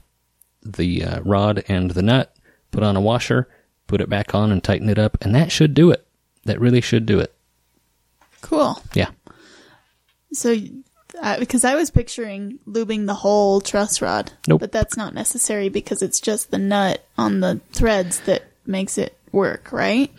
[0.63, 2.33] the uh, rod and the nut.
[2.71, 3.47] Put on a washer,
[3.87, 6.05] put it back on, and tighten it up, and that should do it.
[6.45, 7.33] That really should do it.
[8.41, 8.81] Cool.
[8.93, 9.09] Yeah.
[10.31, 10.55] So,
[11.19, 14.61] uh, because I was picturing lubing the whole truss rod, Nope.
[14.61, 19.17] but that's not necessary because it's just the nut on the threads that makes it
[19.31, 20.11] work, right?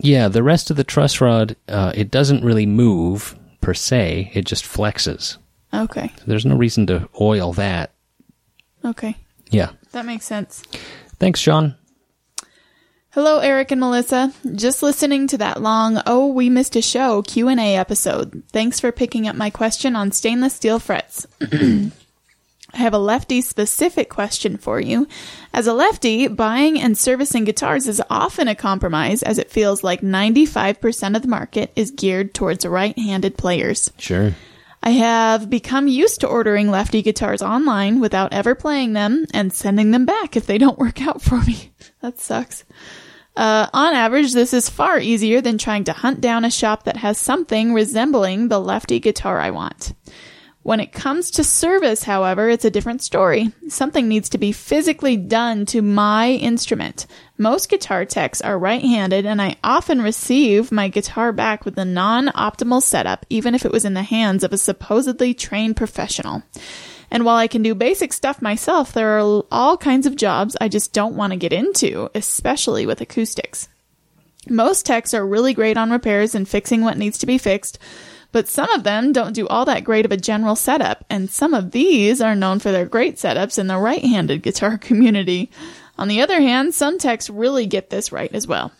[0.00, 4.30] Yeah, the rest of the truss rod, uh, it doesn't really move per se.
[4.34, 5.36] It just flexes.
[5.72, 6.12] Okay.
[6.18, 7.92] So there's no reason to oil that.
[8.84, 9.16] Okay.
[9.50, 9.70] Yeah.
[9.92, 10.62] That makes sense.
[11.18, 11.76] Thanks, Sean.
[13.12, 14.32] Hello, Eric and Melissa.
[14.54, 18.44] Just listening to that long "Oh, we missed a show" Q and A episode.
[18.52, 21.26] Thanks for picking up my question on stainless steel frets.
[22.72, 25.08] I have a lefty specific question for you.
[25.52, 30.00] As a lefty, buying and servicing guitars is often a compromise as it feels like
[30.02, 33.92] 95% of the market is geared towards right-handed players.
[33.98, 34.34] Sure.
[34.82, 39.90] I have become used to ordering lefty guitars online without ever playing them and sending
[39.90, 41.72] them back if they don't work out for me.
[42.00, 42.64] that sucks.
[43.36, 46.96] Uh, on average, this is far easier than trying to hunt down a shop that
[46.96, 49.92] has something resembling the lefty guitar I want.
[50.62, 53.50] When it comes to service, however, it's a different story.
[53.68, 57.06] Something needs to be physically done to my instrument.
[57.38, 62.82] Most guitar techs are right-handed and I often receive my guitar back with a non-optimal
[62.82, 66.42] setup, even if it was in the hands of a supposedly trained professional.
[67.10, 70.68] And while I can do basic stuff myself, there are all kinds of jobs I
[70.68, 73.68] just don't want to get into, especially with acoustics.
[74.48, 77.78] Most techs are really great on repairs and fixing what needs to be fixed,
[78.32, 81.54] but some of them don't do all that great of a general setup, and some
[81.54, 85.50] of these are known for their great setups in the right handed guitar community.
[85.98, 88.72] On the other hand, some techs really get this right as well.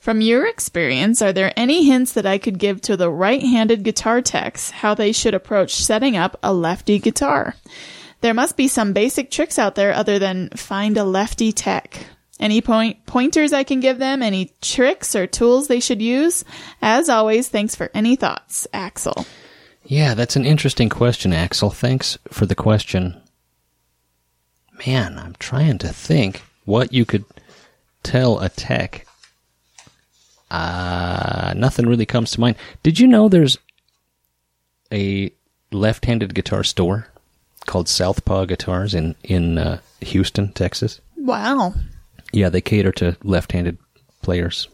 [0.00, 3.84] From your experience, are there any hints that I could give to the right handed
[3.84, 7.54] guitar techs how they should approach setting up a lefty guitar?
[8.20, 12.06] There must be some basic tricks out there other than find a lefty tech.
[12.42, 14.20] Any point pointers I can give them?
[14.20, 16.44] Any tricks or tools they should use?
[16.82, 19.24] As always, thanks for any thoughts, Axel.
[19.84, 21.70] Yeah, that's an interesting question, Axel.
[21.70, 23.16] Thanks for the question.
[24.84, 27.24] Man, I'm trying to think what you could
[28.02, 29.06] tell a tech.
[30.50, 32.56] Uh, nothing really comes to mind.
[32.82, 33.56] Did you know there's
[34.90, 35.32] a
[35.70, 37.06] left-handed guitar store
[37.66, 41.00] called Southpaw Guitars in in uh, Houston, Texas?
[41.16, 41.74] Wow.
[42.32, 43.78] Yeah, they cater to left-handed
[44.22, 44.68] players.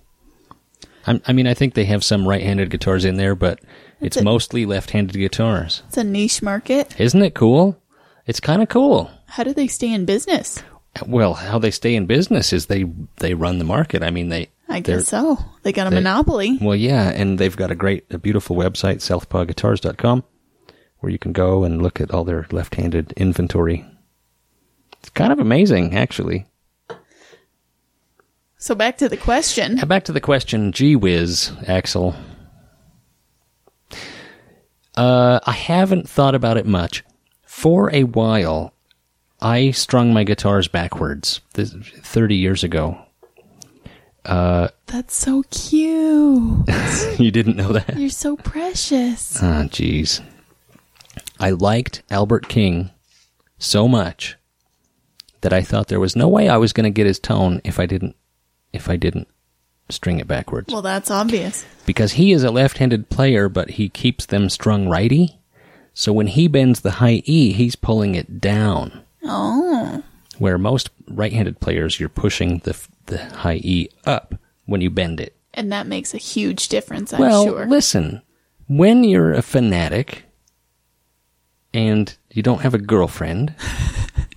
[1.07, 3.61] I'm, I mean, I think they have some right-handed guitars in there, but
[4.01, 5.83] it's a- mostly left-handed guitars.
[5.88, 6.99] It's a niche market.
[7.01, 7.81] Isn't it cool?
[8.27, 9.11] It's kind of cool.
[9.27, 10.62] How do they stay in business?
[11.07, 12.85] Well, how they stay in business is they
[13.18, 14.03] they run the market.
[14.03, 15.38] I mean, they I guess so.
[15.62, 16.59] They got a they- monopoly.
[16.61, 20.25] Well, yeah, and they've got a great, a beautiful website, southpawguitars.com,
[20.99, 23.85] where you can go and look at all their left-handed inventory.
[25.01, 26.47] It's kind of amazing, actually.
[28.59, 29.77] So back to the question.
[29.87, 32.16] Back to the question, gee whiz, Axel.
[34.97, 37.05] Uh, I haven't thought about it much.
[37.47, 38.75] For a while,
[39.40, 41.40] I strung my guitars backwards.
[41.55, 42.99] This, Thirty years ago,
[44.25, 46.68] That's so cute.
[47.21, 47.97] you didn't know that?
[47.97, 49.40] You're so precious.
[49.40, 50.21] Ah, jeez.
[51.38, 52.90] I liked Albert King
[53.59, 54.37] so much
[55.42, 57.79] that I thought there was no way I was going to get his tone if
[57.79, 58.16] I didn't
[58.72, 59.28] if I didn't
[59.88, 60.72] string it backwards.
[60.72, 61.64] Well, that's obvious.
[61.87, 65.38] because he is a left-handed player, but he keeps them strung righty.
[65.94, 69.02] So when he bends the high E, he's pulling it down.
[69.24, 70.02] Oh.
[70.38, 74.35] Where most right-handed players, you're pushing the the high E up
[74.66, 75.35] when you bend it.
[75.54, 77.66] And that makes a huge difference, I'm well, sure.
[77.66, 78.22] listen,
[78.68, 80.24] when you're a fanatic
[81.74, 83.54] and you don't have a girlfriend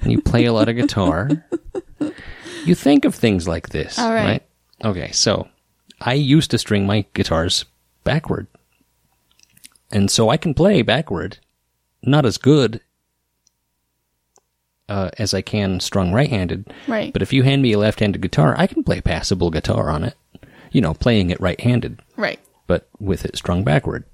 [0.02, 1.30] and you play a lot of guitar,
[2.66, 4.44] you think of things like this, All right.
[4.84, 5.48] Okay, so
[6.00, 7.66] I used to string my guitars
[8.04, 8.48] backward.
[9.92, 11.38] And so I can play backward,
[12.02, 12.82] not as good
[14.92, 16.74] uh, as I can strung right-handed.
[16.88, 17.14] Right.
[17.14, 20.16] But if you hand me a left-handed guitar, I can play passable guitar on it.
[20.72, 22.40] You know, playing it right-handed right.
[22.66, 24.06] but with it strung backward.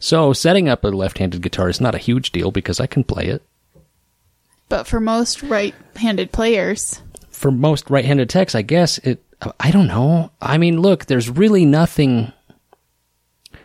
[0.00, 3.26] So setting up a left-handed guitar is not a huge deal because I can play
[3.26, 3.42] it.
[4.68, 7.00] But for most right handed players,
[7.44, 9.22] For most right-handed techs, I guess it.
[9.60, 10.30] I don't know.
[10.40, 12.32] I mean, look, there's really nothing.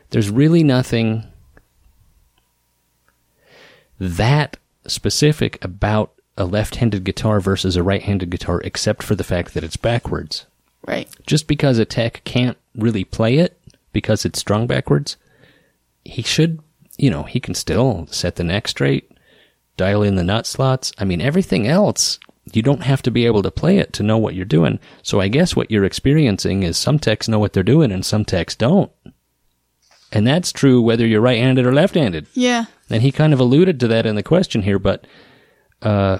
[0.09, 1.23] There's really nothing
[3.97, 9.63] that specific about a left-handed guitar versus a right-handed guitar, except for the fact that
[9.63, 10.45] it's backwards.
[10.85, 11.07] right.
[11.25, 13.57] just because a tech can't really play it
[13.93, 15.15] because it's strung backwards,
[16.03, 16.59] he should,
[16.97, 19.09] you know, he can still set the neck straight,
[19.77, 20.91] dial in the nut slots.
[20.97, 22.19] I mean, everything else,
[22.53, 24.79] you don't have to be able to play it to know what you're doing.
[25.03, 28.25] So I guess what you're experiencing is some techs know what they're doing and some
[28.25, 28.91] techs don't.
[30.11, 32.27] And that's true whether you're right handed or left handed.
[32.33, 32.65] Yeah.
[32.89, 35.05] And he kind of alluded to that in the question here, but
[35.81, 36.19] uh,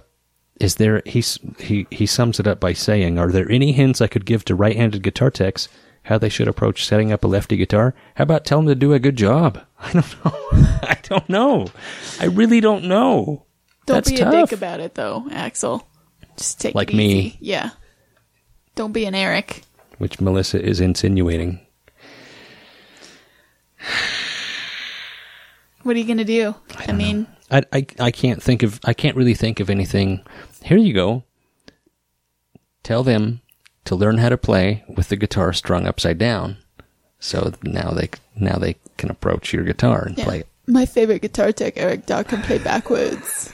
[0.60, 1.02] is there?
[1.06, 4.46] He's, he he sums it up by saying, "Are there any hints I could give
[4.46, 5.70] to right-handed guitar techs
[6.04, 7.96] how they should approach setting up a lefty guitar?
[8.16, 9.62] How about tell them to do a good job?
[9.80, 10.34] I don't know.
[10.84, 11.68] I don't know.
[12.20, 13.46] I really don't know.
[13.86, 14.34] Don't That's be tough.
[14.34, 15.88] a dick about it, though, Axel.
[16.40, 17.38] Just take Like me.
[17.42, 17.72] Yeah.
[18.76, 19.64] Don't be an Eric.
[19.98, 21.60] Which Melissa is insinuating.
[25.84, 26.56] What are you gonna do?
[26.78, 30.22] I, mean, I, I I can't think of I can't really think of anything.
[30.64, 31.24] Here you go.
[32.84, 33.42] Tell them
[33.86, 36.58] to learn how to play with the guitar strung upside down.
[37.20, 40.24] So now they now they can approach your guitar and yeah.
[40.26, 40.48] play it.
[40.70, 43.52] My favorite guitar tech, Eric Daw, can play backwards.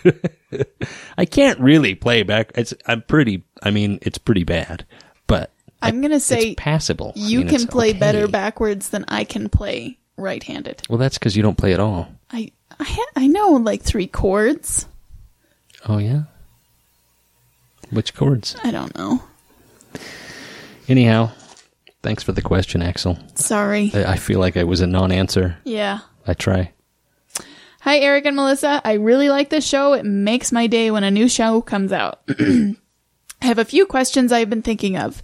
[1.17, 2.51] I can't really play back.
[2.55, 3.43] It's I'm pretty.
[3.63, 4.85] I mean, it's pretty bad,
[5.25, 5.51] but
[5.81, 7.13] I'm gonna say it's passable.
[7.15, 7.99] I you mean, can play okay.
[7.99, 10.83] better backwards than I can play right-handed.
[10.89, 12.09] Well, that's because you don't play at all.
[12.31, 14.85] I I, ha- I know like three chords.
[15.87, 16.23] Oh yeah.
[17.91, 18.57] Which chords?
[18.61, 19.23] I don't know.
[20.89, 21.31] Anyhow,
[22.03, 23.17] thanks for the question, Axel.
[23.35, 23.91] Sorry.
[23.93, 25.57] I, I feel like I was a non-answer.
[25.63, 25.99] Yeah.
[26.27, 26.73] I try.
[27.85, 28.81] Hi, Eric and Melissa.
[28.83, 29.93] I really like this show.
[29.93, 32.19] It makes my day when a new show comes out.
[32.39, 32.75] I
[33.41, 35.21] have a few questions I've been thinking of.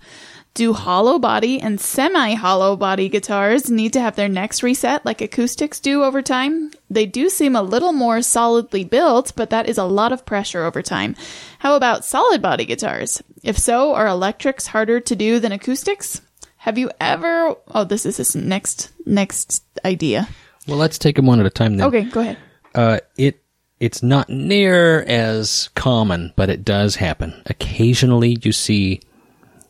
[0.54, 5.21] Do hollow body and semi hollow body guitars need to have their necks reset like
[5.21, 6.69] acoustics do over time?
[6.88, 10.63] They do seem a little more solidly built, but that is a lot of pressure
[10.63, 11.15] over time.
[11.58, 13.24] How about solid body guitars?
[13.41, 16.21] If so, are electrics harder to do than acoustics?
[16.58, 20.28] Have you ever Oh, this is this next next idea.
[20.67, 21.88] Well, let's take them one at a time then.
[21.88, 22.38] Okay, go ahead.
[22.73, 23.41] Uh, it
[23.79, 27.41] it's not near as common, but it does happen.
[27.47, 29.01] Occasionally, you see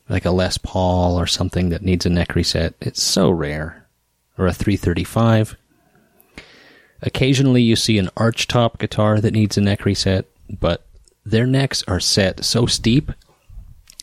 [0.09, 2.75] like a Les Paul or something that needs a neck reset.
[2.81, 3.87] It's so rare,
[4.37, 5.55] or a 335.
[7.01, 10.85] Occasionally, you see an arch top guitar that needs a neck reset, but
[11.25, 13.11] their necks are set so steep.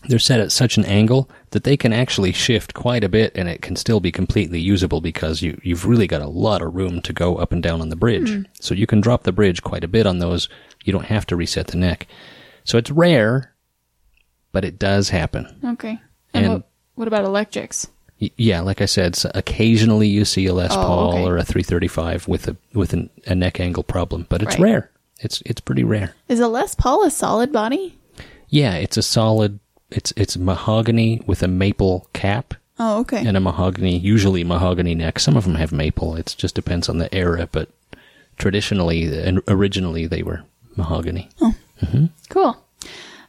[0.06, 3.48] They're set at such an angle that they can actually shift quite a bit and
[3.48, 7.02] it can still be completely usable because you, you've really got a lot of room
[7.02, 8.30] to go up and down on the bridge.
[8.30, 8.42] Hmm.
[8.61, 10.48] So you can drop the bridge quite a bit on those.
[10.84, 12.06] You don't have to reset the neck.
[12.64, 13.54] So it's rare,
[14.52, 15.58] but it does happen.
[15.64, 15.98] Okay.
[16.32, 17.88] And, And- what, what about electrics?
[18.20, 21.24] Y- Yeah, like I said, so occasionally you see a Les Oh, Paul okay.
[21.24, 24.70] or a 335 with a with an, a neck angle problem, but it's Right.
[24.72, 24.90] rare.
[25.20, 26.14] It's it's pretty rare.
[26.28, 27.96] Is a Les Paul a solid body?
[28.48, 29.61] Yeah, it's a solid.
[29.90, 33.27] It's it's mahogany with a maple cap Oh, okay.
[33.27, 35.18] and a mahogany, usually mahogany neck.
[35.18, 36.14] Some of them have maple.
[36.16, 37.68] It just depends on the era, but
[38.37, 40.42] traditionally and originally they were
[40.77, 41.29] mahogany.
[41.40, 41.55] Oh,
[42.29, 42.57] cool.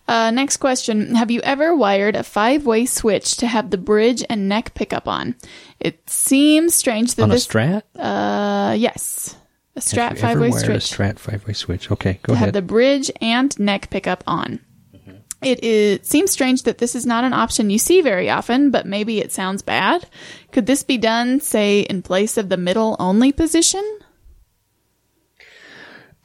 [0.07, 1.13] Uh, next question.
[1.15, 5.07] Have you ever wired a five way switch to have the bridge and neck pickup
[5.07, 5.35] on?
[5.79, 7.47] It seems strange that on a this.
[7.47, 9.35] Strat, uh, yes.
[9.75, 10.91] A Have Strat you five ever way wired switch.
[10.91, 11.91] A Strat five way switch.
[11.91, 14.59] Okay, go to have the bridge and neck pickup on.
[15.41, 19.19] It seems strange that this is not an option you see very often, but maybe
[19.19, 20.05] it sounds bad.
[20.51, 23.99] Could this be done, say, in place of the middle only position?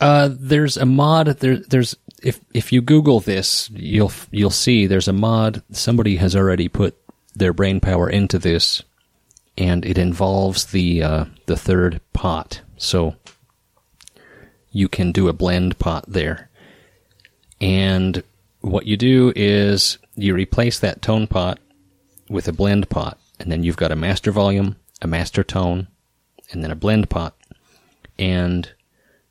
[0.01, 1.29] Uh, there's a mod.
[1.39, 5.63] There, there's if if you Google this, you'll you'll see there's a mod.
[5.71, 6.97] Somebody has already put
[7.37, 8.83] their brain power into this,
[9.57, 12.63] and it involves the uh, the third pot.
[12.77, 13.15] So
[14.73, 16.51] you can do a blend pot there,
[17.61, 18.25] and
[18.65, 21.59] what you do is you replace that tone pot
[22.29, 25.89] with a blend pot, and then you've got a master volume, a master tone,
[26.51, 27.37] and then a blend pot.
[28.19, 28.71] And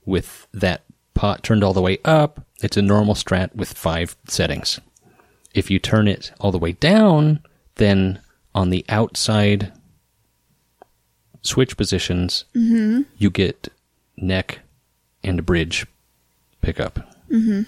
[0.05, 4.79] with that pot turned all the way up, it's a normal strat with five settings.
[5.53, 7.41] If you turn it all the way down,
[7.75, 8.19] then
[8.53, 9.71] on the outside
[11.41, 13.01] switch positions, mm-hmm.
[13.17, 13.69] you get
[14.15, 14.59] neck
[15.23, 15.85] and bridge
[16.61, 16.99] pickup.
[17.31, 17.63] Mm-hmm.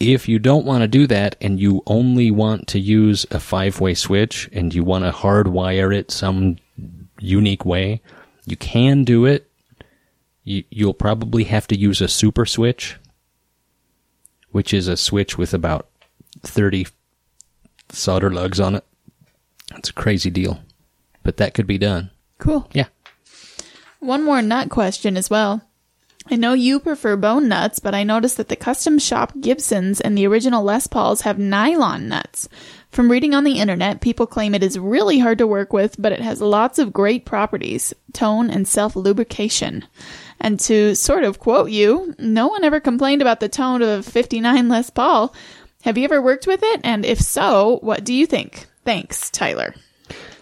[0.00, 3.80] If you don't want to do that and you only want to use a five
[3.80, 6.56] way switch and you want to hardwire it some
[7.20, 8.02] unique way,
[8.44, 9.50] you can do it.
[10.42, 12.96] You, you'll probably have to use a super switch,
[14.50, 15.88] which is a switch with about
[16.42, 16.86] 30
[17.90, 18.84] solder lugs on it.
[19.76, 20.60] It's a crazy deal,
[21.22, 22.10] but that could be done.
[22.38, 22.68] Cool.
[22.72, 22.86] Yeah.
[24.00, 25.62] One more nut question as well.
[26.30, 30.16] I know you prefer bone nuts, but I noticed that the custom shop Gibsons and
[30.16, 32.48] the original Les Pauls have nylon nuts.
[32.90, 36.12] From reading on the internet, people claim it is really hard to work with, but
[36.12, 39.84] it has lots of great properties, tone and self lubrication.
[40.40, 44.68] And to sort of quote you, no one ever complained about the tone of 59
[44.68, 45.34] Les Paul.
[45.82, 46.80] Have you ever worked with it?
[46.84, 48.66] And if so, what do you think?
[48.84, 49.74] Thanks, Tyler.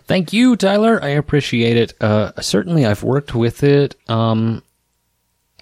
[0.07, 1.03] Thank you, Tyler.
[1.03, 1.95] I appreciate it.
[2.01, 3.97] Uh, certainly, I've worked with it.
[4.09, 4.63] Um,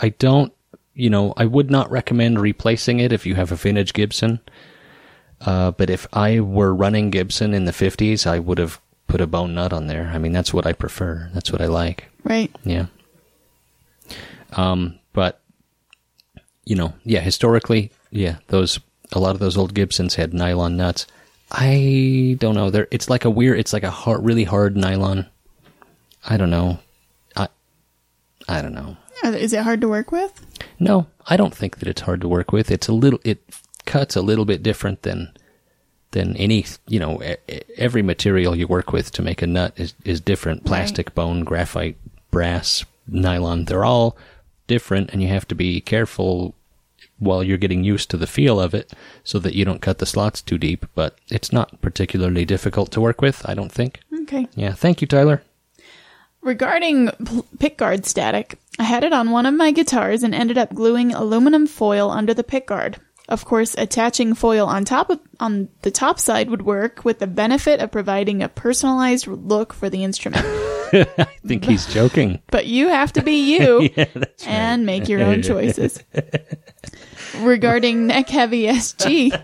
[0.00, 0.52] I don't,
[0.94, 4.40] you know, I would not recommend replacing it if you have a vintage Gibson.
[5.40, 9.26] Uh, but if I were running Gibson in the 50s, I would have put a
[9.26, 10.10] bone nut on there.
[10.12, 11.30] I mean, that's what I prefer.
[11.32, 12.06] That's what I like.
[12.24, 12.54] Right.
[12.64, 12.86] Yeah.
[14.52, 15.40] Um, but
[16.64, 18.80] you know, yeah, historically, yeah, those
[19.12, 21.06] a lot of those old Gibsons had nylon nuts.
[21.50, 22.70] I don't know.
[22.70, 23.58] They're it's like a weird.
[23.58, 25.26] It's like a hard, really hard nylon.
[26.24, 26.78] I don't know.
[27.36, 27.48] I
[28.48, 28.96] I don't know.
[29.24, 30.46] Is it hard to work with?
[30.78, 32.70] No, I don't think that it's hard to work with.
[32.70, 33.20] It's a little.
[33.24, 33.42] It
[33.86, 35.32] cuts a little bit different than
[36.12, 36.64] than any.
[36.86, 37.22] You know,
[37.76, 40.64] every material you work with to make a nut is is different.
[40.64, 41.96] Plastic, bone, graphite,
[42.30, 43.66] brass, nylon.
[43.66, 44.16] They're all
[44.66, 46.54] different, and you have to be careful
[47.18, 48.92] while you're getting used to the feel of it,
[49.24, 50.86] so that you don't cut the slots too deep.
[50.94, 53.46] But it's not particularly difficult to work with.
[53.48, 54.00] I don't think.
[54.22, 54.48] Okay.
[54.54, 54.72] Yeah.
[54.72, 55.42] Thank you, Tyler.
[56.42, 57.08] Regarding
[57.58, 61.66] pickguard static, I had it on one of my guitars and ended up gluing aluminum
[61.66, 62.96] foil under the pickguard.
[63.28, 67.26] Of course, attaching foil on top of on the top side would work with the
[67.28, 70.44] benefit of providing a personalized look for the instrument.
[70.92, 72.42] I think he's joking.
[72.50, 73.90] But you have to be you
[74.44, 76.02] and make your own choices.
[77.38, 79.40] regarding neck heavy SG,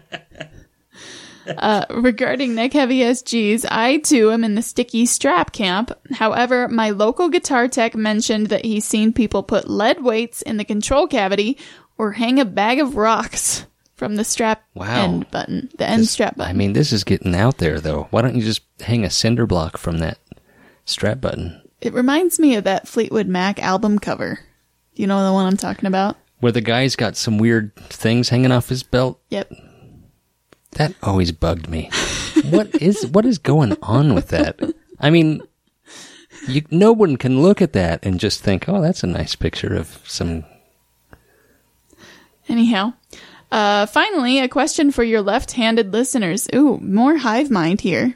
[1.47, 5.91] uh, regarding neck heavy SGs, I too am in the sticky strap camp.
[6.13, 10.65] However, my local guitar tech mentioned that he's seen people put lead weights in the
[10.65, 11.59] control cavity
[11.99, 15.05] or hang a bag of rocks from the strap Wow.
[15.05, 16.51] end button, the end strap button.
[16.51, 18.09] I mean, this is getting out there, though.
[18.11, 20.19] Why don't you just hang a cinder block from that
[20.85, 21.63] strap button?
[21.81, 24.41] it reminds me of that Fleetwood Mac album cover.
[24.95, 26.17] Do you know the one I'm talking about?
[26.41, 29.21] Where the guy's got some weird things hanging off his belt.
[29.31, 29.53] Yep.
[30.77, 31.91] That always bugged me.
[32.51, 34.61] what is what is going on with that?
[35.01, 35.41] I mean,
[36.47, 39.75] you, no one can look at that and just think, "Oh, that's a nice picture
[39.75, 40.45] of some."
[42.49, 42.93] Anyhow,
[43.51, 46.49] uh, finally, a question for your left-handed listeners.
[46.55, 48.15] Ooh, more hive mind here.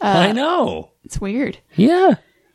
[0.00, 0.90] Uh, I know.
[1.04, 1.58] It's weird.
[1.76, 2.14] Yeah.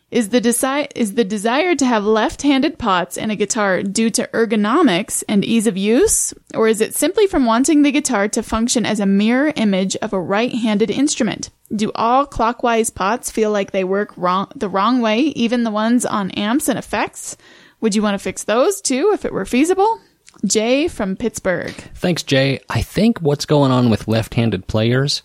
[0.09, 4.29] Is the desi- is the desire to have left-handed pots in a guitar due to
[4.33, 8.85] ergonomics and ease of use, or is it simply from wanting the guitar to function
[8.85, 11.49] as a mirror image of a right-handed instrument?
[11.75, 16.05] Do all clockwise pots feel like they work wrong the wrong way, even the ones
[16.05, 17.35] on amps and effects?
[17.81, 19.99] Would you want to fix those too if it were feasible?
[20.45, 21.73] Jay from Pittsburgh.
[21.95, 22.61] Thanks, Jay.
[22.69, 25.21] I think what's going on with left-handed players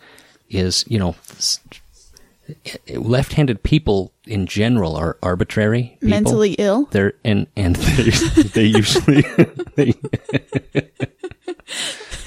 [0.51, 1.15] is, you know,
[2.95, 5.97] left-handed people in general are arbitrary.
[6.01, 6.09] People.
[6.09, 6.87] Mentally ill.
[6.91, 8.11] They're and and they,
[8.43, 9.23] they usually
[9.77, 9.95] they,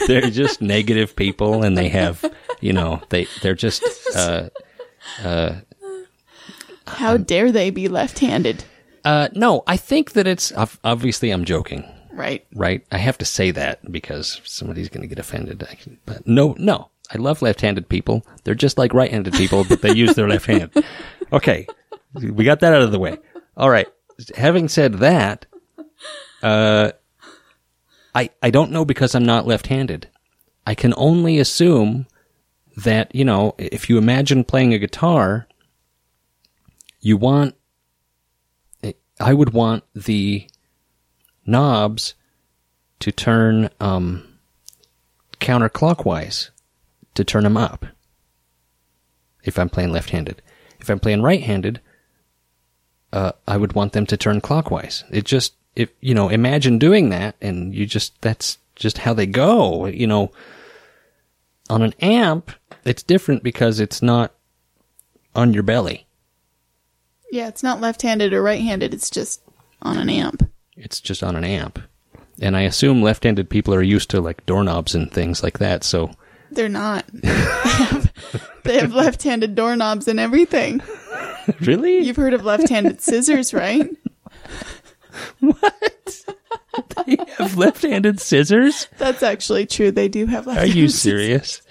[0.08, 2.24] they're just negative people, and they have,
[2.62, 3.84] you know, they they're just
[4.16, 4.50] uh,
[6.88, 8.64] How dare they be left-handed?
[9.04, 9.64] uh, no.
[9.68, 10.52] I think that it's
[10.84, 11.84] obviously I'm joking.
[12.12, 12.46] Right.
[12.56, 12.82] right?
[12.94, 15.62] I have to say that because somebody's going to get offended.
[15.70, 16.90] I can- But no, no.
[17.12, 18.26] I love left-handed people.
[18.44, 20.72] They're just like right-handed people, but they use their left hand.
[21.32, 21.68] Okay.
[22.14, 23.18] We got that out of the way.
[23.56, 23.88] All right.
[24.36, 25.46] Having said that,
[26.42, 26.92] uh,
[28.14, 30.10] I, I don't know because I'm not left-handed.
[30.66, 32.08] I can only assume
[32.78, 35.48] that, you know, if you imagine playing a guitar,
[37.02, 37.56] you want,
[39.20, 40.50] I would want the
[41.46, 42.16] knobs
[43.00, 44.40] to turn um,
[45.40, 46.50] counterclockwise
[47.16, 47.86] to turn them up
[49.44, 50.42] if I'm playing left handed.
[50.80, 51.82] If I'm playing right-handed,
[53.12, 55.04] uh, I would want them to turn clockwise.
[55.10, 59.26] It just, if you know, imagine doing that, and you just that's just how they
[59.26, 59.88] go.
[59.88, 60.32] You know,
[61.70, 62.52] on an amp,
[62.84, 64.34] it's different because it's not
[65.34, 66.06] on your belly.
[67.32, 68.94] Yeah, it's not left-handed or right-handed.
[68.94, 69.42] It's just
[69.82, 70.50] on an amp.
[70.78, 71.80] It's just on an amp.
[72.42, 75.84] And I assume left-handed people are used to like doorknobs and things like that.
[75.84, 76.12] So
[76.52, 77.06] They're not.
[77.12, 78.14] they have,
[78.64, 80.82] they have left-handed doorknobs and everything.
[81.62, 83.90] really, You've heard of left-handed scissors, right?
[85.40, 86.24] What?
[87.06, 88.88] they have left-handed scissors?
[88.98, 89.92] That's actually true.
[89.92, 91.62] They do have left-handed Are you serious?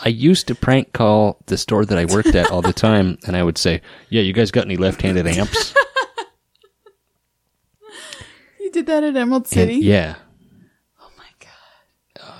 [0.00, 3.34] I used to prank call the store that I worked at all the time, and
[3.34, 3.80] I would say,
[4.10, 5.74] "Yeah, you guys got any left-handed amps?"
[8.60, 9.74] You did that at Emerald And- City?
[9.76, 10.22] yeah, Oh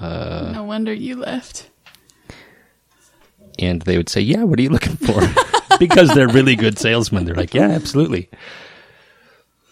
[0.01, 0.53] god.
[0.53, 1.71] no wonder you left.
[3.59, 5.21] and they would say, "Yeah, what are you looking for?"
[5.79, 7.25] because they're really good salesmen.
[7.25, 8.29] They're like, "Yeah, absolutely."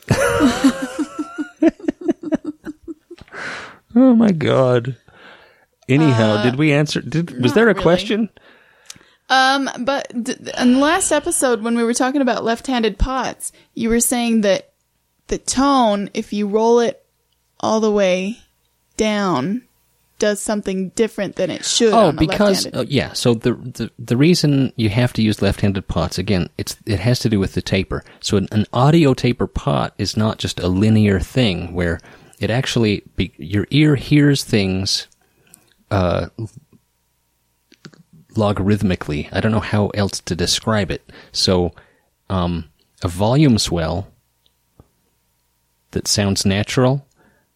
[3.95, 4.97] oh my god.
[5.89, 7.01] Anyhow, did we answer?
[7.01, 7.83] Did was there a really.
[7.83, 8.31] question?
[9.29, 13.89] Um, but d- in the last episode, when we were talking about left-handed pots, you
[13.89, 14.73] were saying that
[15.29, 17.05] the tone, if you roll it
[17.61, 18.39] all the way
[18.97, 19.63] down,
[20.19, 21.93] does something different than it should.
[21.93, 23.13] Oh, because uh, yeah.
[23.13, 27.19] So the, the the reason you have to use left-handed pots again, it's it has
[27.21, 28.05] to do with the taper.
[28.21, 32.01] So an, an audio taper pot is not just a linear thing where
[32.39, 35.09] it actually be, your ear hears things
[35.91, 36.29] uh,
[38.35, 39.29] logarithmically.
[39.33, 41.11] I don't know how else to describe it.
[41.33, 41.73] So
[42.29, 42.71] um,
[43.03, 44.09] a volume swell
[45.93, 47.07] that sounds natural,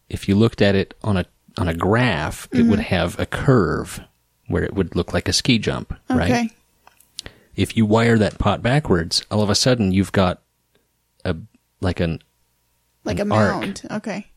[0.07, 1.25] if you looked at it on a
[1.59, 4.01] on a graph, it would have a curve
[4.47, 6.31] where it would look like a ski jump, right?
[6.31, 6.49] okay.
[7.55, 10.41] If you wire that pot backwards, all of a sudden you've got
[11.25, 11.35] a
[11.81, 12.21] like an
[13.03, 13.85] Like an a arc.
[13.91, 14.27] Okay.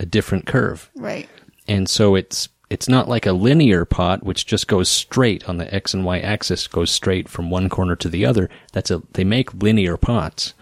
[0.00, 0.90] a different curve.
[0.96, 1.28] Right.
[1.68, 5.72] And so it's it's not like a linear pot which just goes straight on the
[5.72, 8.48] x and y axis goes straight from one corner to the other.
[8.72, 10.54] That's a they make linear pots.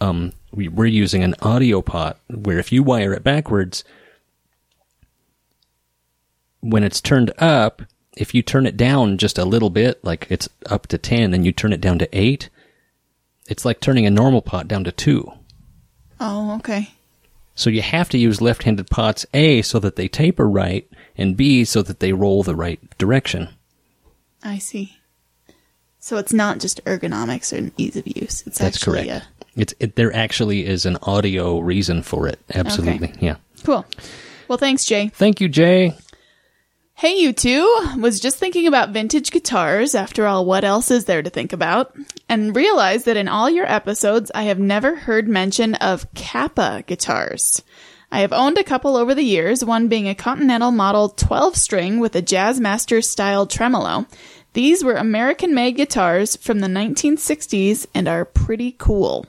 [0.00, 3.84] Um, we, we're using an audio pot where if you wire it backwards,
[6.60, 7.82] when it's turned up,
[8.16, 11.44] if you turn it down just a little bit, like it's up to ten, and
[11.44, 12.48] you turn it down to eight,
[13.48, 15.30] it's like turning a normal pot down to two.
[16.18, 16.90] Oh, okay.
[17.54, 21.64] So you have to use left-handed pots A so that they taper right and B
[21.64, 23.48] so that they roll the right direction.
[24.42, 24.96] I see.
[25.98, 28.42] So it's not just ergonomics or ease of use.
[28.46, 29.28] It's That's actually correct.
[29.56, 32.38] It's it, there actually is an audio reason for it.
[32.54, 33.12] Absolutely.
[33.20, 33.36] Yeah.
[33.64, 33.84] Cool.
[34.48, 35.08] Well, thanks, Jay.
[35.08, 35.92] Thank you, Jay.
[37.00, 37.94] Hey, you two.
[37.96, 39.94] Was just thinking about vintage guitars.
[39.94, 41.96] After all, what else is there to think about?
[42.28, 47.62] And realized that in all your episodes, I have never heard mention of Kapa guitars.
[48.12, 52.00] I have owned a couple over the years, one being a Continental Model 12 string
[52.00, 54.04] with a Jazzmaster style tremolo.
[54.52, 59.24] These were American made guitars from the 1960s and are pretty cool.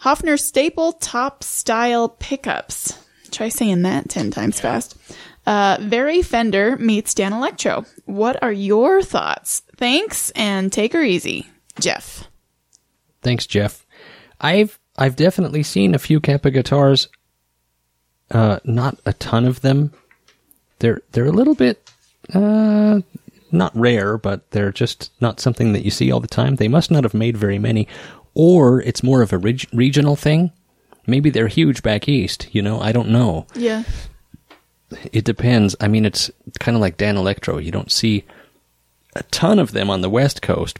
[0.00, 2.98] Hofner staple top style pickups.
[3.30, 4.96] Try saying that 10 times fast.
[5.50, 7.84] Uh, very Fender meets Danelectro.
[8.04, 9.62] What are your thoughts?
[9.76, 11.48] Thanks and take her easy.
[11.80, 12.28] Jeff.
[13.20, 13.84] Thanks, Jeff.
[14.40, 17.08] I've I've definitely seen a few Kapa guitars.
[18.30, 19.92] Uh, not a ton of them.
[20.78, 21.90] They're they're a little bit
[22.32, 23.00] uh,
[23.50, 26.56] not rare, but they're just not something that you see all the time.
[26.56, 27.88] They must not have made very many,
[28.34, 30.52] or it's more of a reg- regional thing.
[31.08, 32.46] Maybe they're huge back east.
[32.54, 33.48] You know, I don't know.
[33.56, 33.82] Yeah.
[35.12, 35.76] It depends.
[35.80, 37.62] I mean, it's kind of like Danelectro.
[37.62, 38.24] You don't see
[39.14, 40.78] a ton of them on the West Coast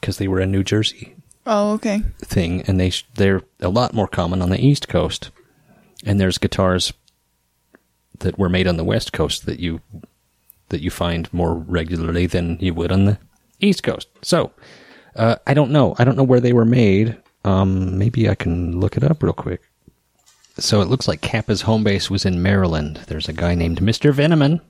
[0.00, 1.14] because they were a New Jersey
[1.46, 2.02] Oh, okay.
[2.18, 5.30] thing, and they sh- they're a lot more common on the East Coast.
[6.04, 6.92] And there's guitars
[8.18, 9.80] that were made on the West Coast that you
[10.68, 13.18] that you find more regularly than you would on the
[13.60, 14.08] East Coast.
[14.22, 14.50] So
[15.14, 15.94] uh, I don't know.
[15.98, 17.16] I don't know where they were made.
[17.44, 19.62] Um, maybe I can look it up real quick.
[20.58, 23.00] So it looks like Kapa's home base was in Maryland.
[23.08, 24.12] There's a guy named Mr.
[24.12, 24.60] Veneman.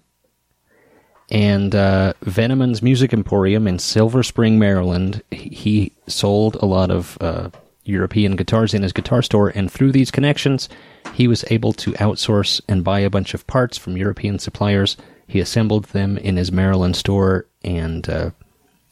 [1.30, 7.51] And uh, Veneman's Music Emporium in Silver Spring, Maryland, he- sold a lot of uh,
[7.82, 10.68] European guitars in his guitar store, and through these connections,
[11.14, 14.97] he was able to outsource and buy a bunch of parts from European suppliers.
[15.26, 18.30] He assembled them in his Maryland store, and uh,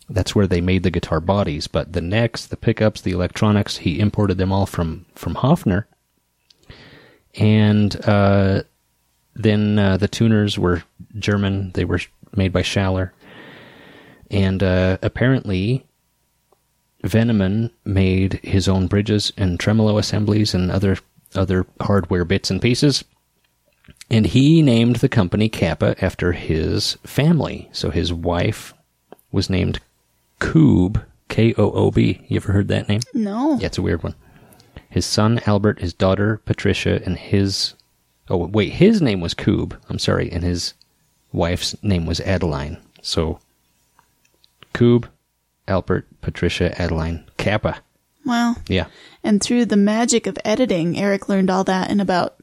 [0.08, 1.68] that's where they made the guitar bodies.
[1.68, 5.84] But the necks, the pickups, the electronics, he imported them all from from Hofner.
[7.36, 8.62] And uh,
[9.34, 10.82] then uh, the tuners were
[11.18, 11.72] German.
[11.72, 12.00] They were
[12.36, 13.10] made by Schaller.
[14.30, 15.86] And uh, apparently,
[17.02, 20.98] Veneman made his own bridges and tremolo assemblies and other
[21.34, 23.04] other hardware bits and pieces.
[24.10, 27.68] And he named the company Kapa after his family.
[27.72, 28.72] So his wife
[29.32, 29.80] was named
[30.40, 32.24] Koob, K O O B.
[32.28, 33.00] You ever heard that name?
[33.12, 33.58] No.
[33.58, 34.14] Yeah, it's a weird one.
[34.88, 37.74] His son Albert, his daughter Patricia, and his
[38.28, 39.76] oh wait, his name was Koob.
[39.88, 40.74] I'm sorry, and his
[41.32, 42.78] wife's name was Adeline.
[43.02, 43.40] So
[44.72, 45.06] Koob,
[45.68, 47.78] Albert, Patricia, Adeline, Kapa.
[48.26, 48.56] Wow.
[48.68, 48.86] Yeah,
[49.22, 52.36] And through the magic of editing, Eric learned all that in about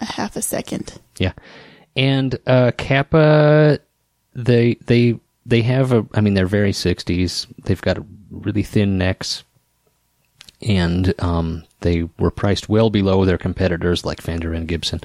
[0.00, 0.98] a half a second.
[1.18, 1.32] yeah,
[1.94, 3.78] and uh, Kapa,
[4.34, 6.06] they they they have a.
[6.14, 7.46] I mean, they're very 60s.
[7.64, 7.98] They've got
[8.30, 9.44] really thin necks,
[10.62, 15.00] and um, they were priced well below their competitors like Fender and Gibson.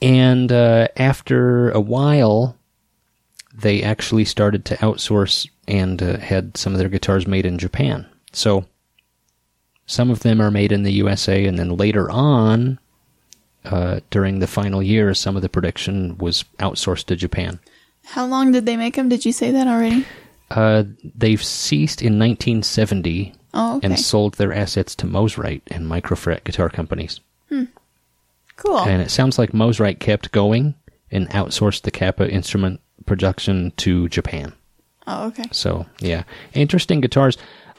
[0.00, 2.56] And uh, after a while,
[3.54, 8.06] they actually started to outsource and uh, had some of their guitars made in Japan.
[8.32, 8.64] So
[9.86, 12.78] some of them are made in the USA, and then later on,
[13.64, 17.60] uh, during the final years, some of the production was outsourced to Japan.
[18.04, 19.08] How long did they make them?
[19.08, 20.04] Did you say that already?
[20.50, 23.86] Uh, they've ceased in 1970 Oh, okay.
[23.88, 27.20] and sold their assets to Mosrite and Microfret guitar companies.
[28.56, 28.78] cool.
[28.78, 30.74] And it sounds like Mosrite kept going
[31.10, 34.52] and outsourced the Kapa instrument production to Japan.
[35.06, 35.44] oh, okay.
[35.52, 36.24] So yeah,
[36.54, 37.36] interesting guitars.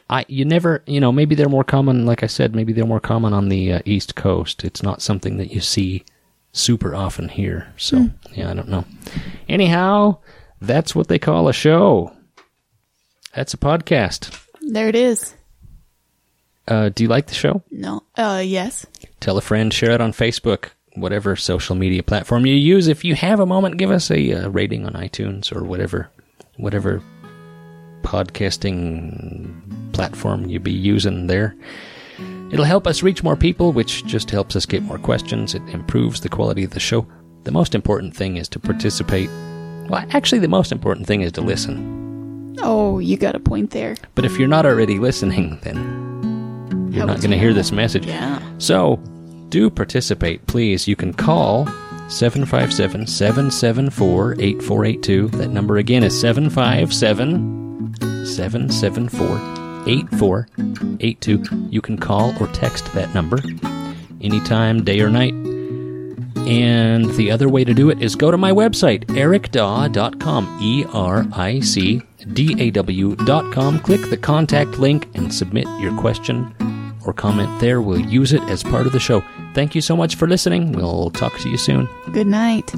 [0.09, 2.05] I you never you know maybe they're more common.
[2.05, 4.63] Like I said, maybe they're more common on the uh, East Coast.
[4.63, 6.03] It's not something that you see
[6.51, 7.74] super often here.
[7.78, 8.86] So yeah, I don't know.
[9.49, 10.17] Anyhow,
[10.61, 12.11] that's what they call a show.
[13.34, 14.39] That's a podcast.
[14.61, 15.34] There it is.
[16.68, 17.61] Uh, do you like the show?
[17.72, 18.03] No.
[18.16, 18.86] Uh, yes.
[19.20, 22.88] Tell a friend, share it on Facebook, whatever social media platform you use.
[22.88, 26.09] If you have a moment, give us a uh, rating on iTunes or whatever,
[26.57, 27.01] whatever
[28.01, 29.51] podcasting
[29.93, 31.55] platform you be using there.
[32.51, 35.55] It'll help us reach more people, which just helps us get more questions.
[35.55, 37.07] It improves the quality of the show.
[37.43, 39.30] The most important thing is to participate.
[39.89, 42.55] Well, actually, the most important thing is to listen.
[42.61, 43.95] Oh, you got a point there.
[44.14, 46.12] But if you're not already listening, then
[46.93, 48.05] you're How not going to hear this message.
[48.05, 48.39] Yeah.
[48.59, 48.97] So,
[49.49, 50.87] do participate, please.
[50.87, 51.65] You can call
[52.07, 55.29] 757 774 8482.
[55.29, 59.25] That number again is 757 774
[59.87, 61.43] 8482.
[61.71, 63.39] You can call or text that number
[64.21, 65.33] anytime, day or night.
[66.45, 71.25] And the other way to do it is go to my website, ericdaw.com, E R
[71.33, 73.79] I C D A W.com.
[73.79, 76.53] Click the contact link and submit your question
[77.05, 77.81] or comment there.
[77.81, 79.23] We'll use it as part of the show.
[79.53, 80.71] Thank you so much for listening.
[80.71, 81.87] We'll talk to you soon.
[82.11, 82.73] Good night.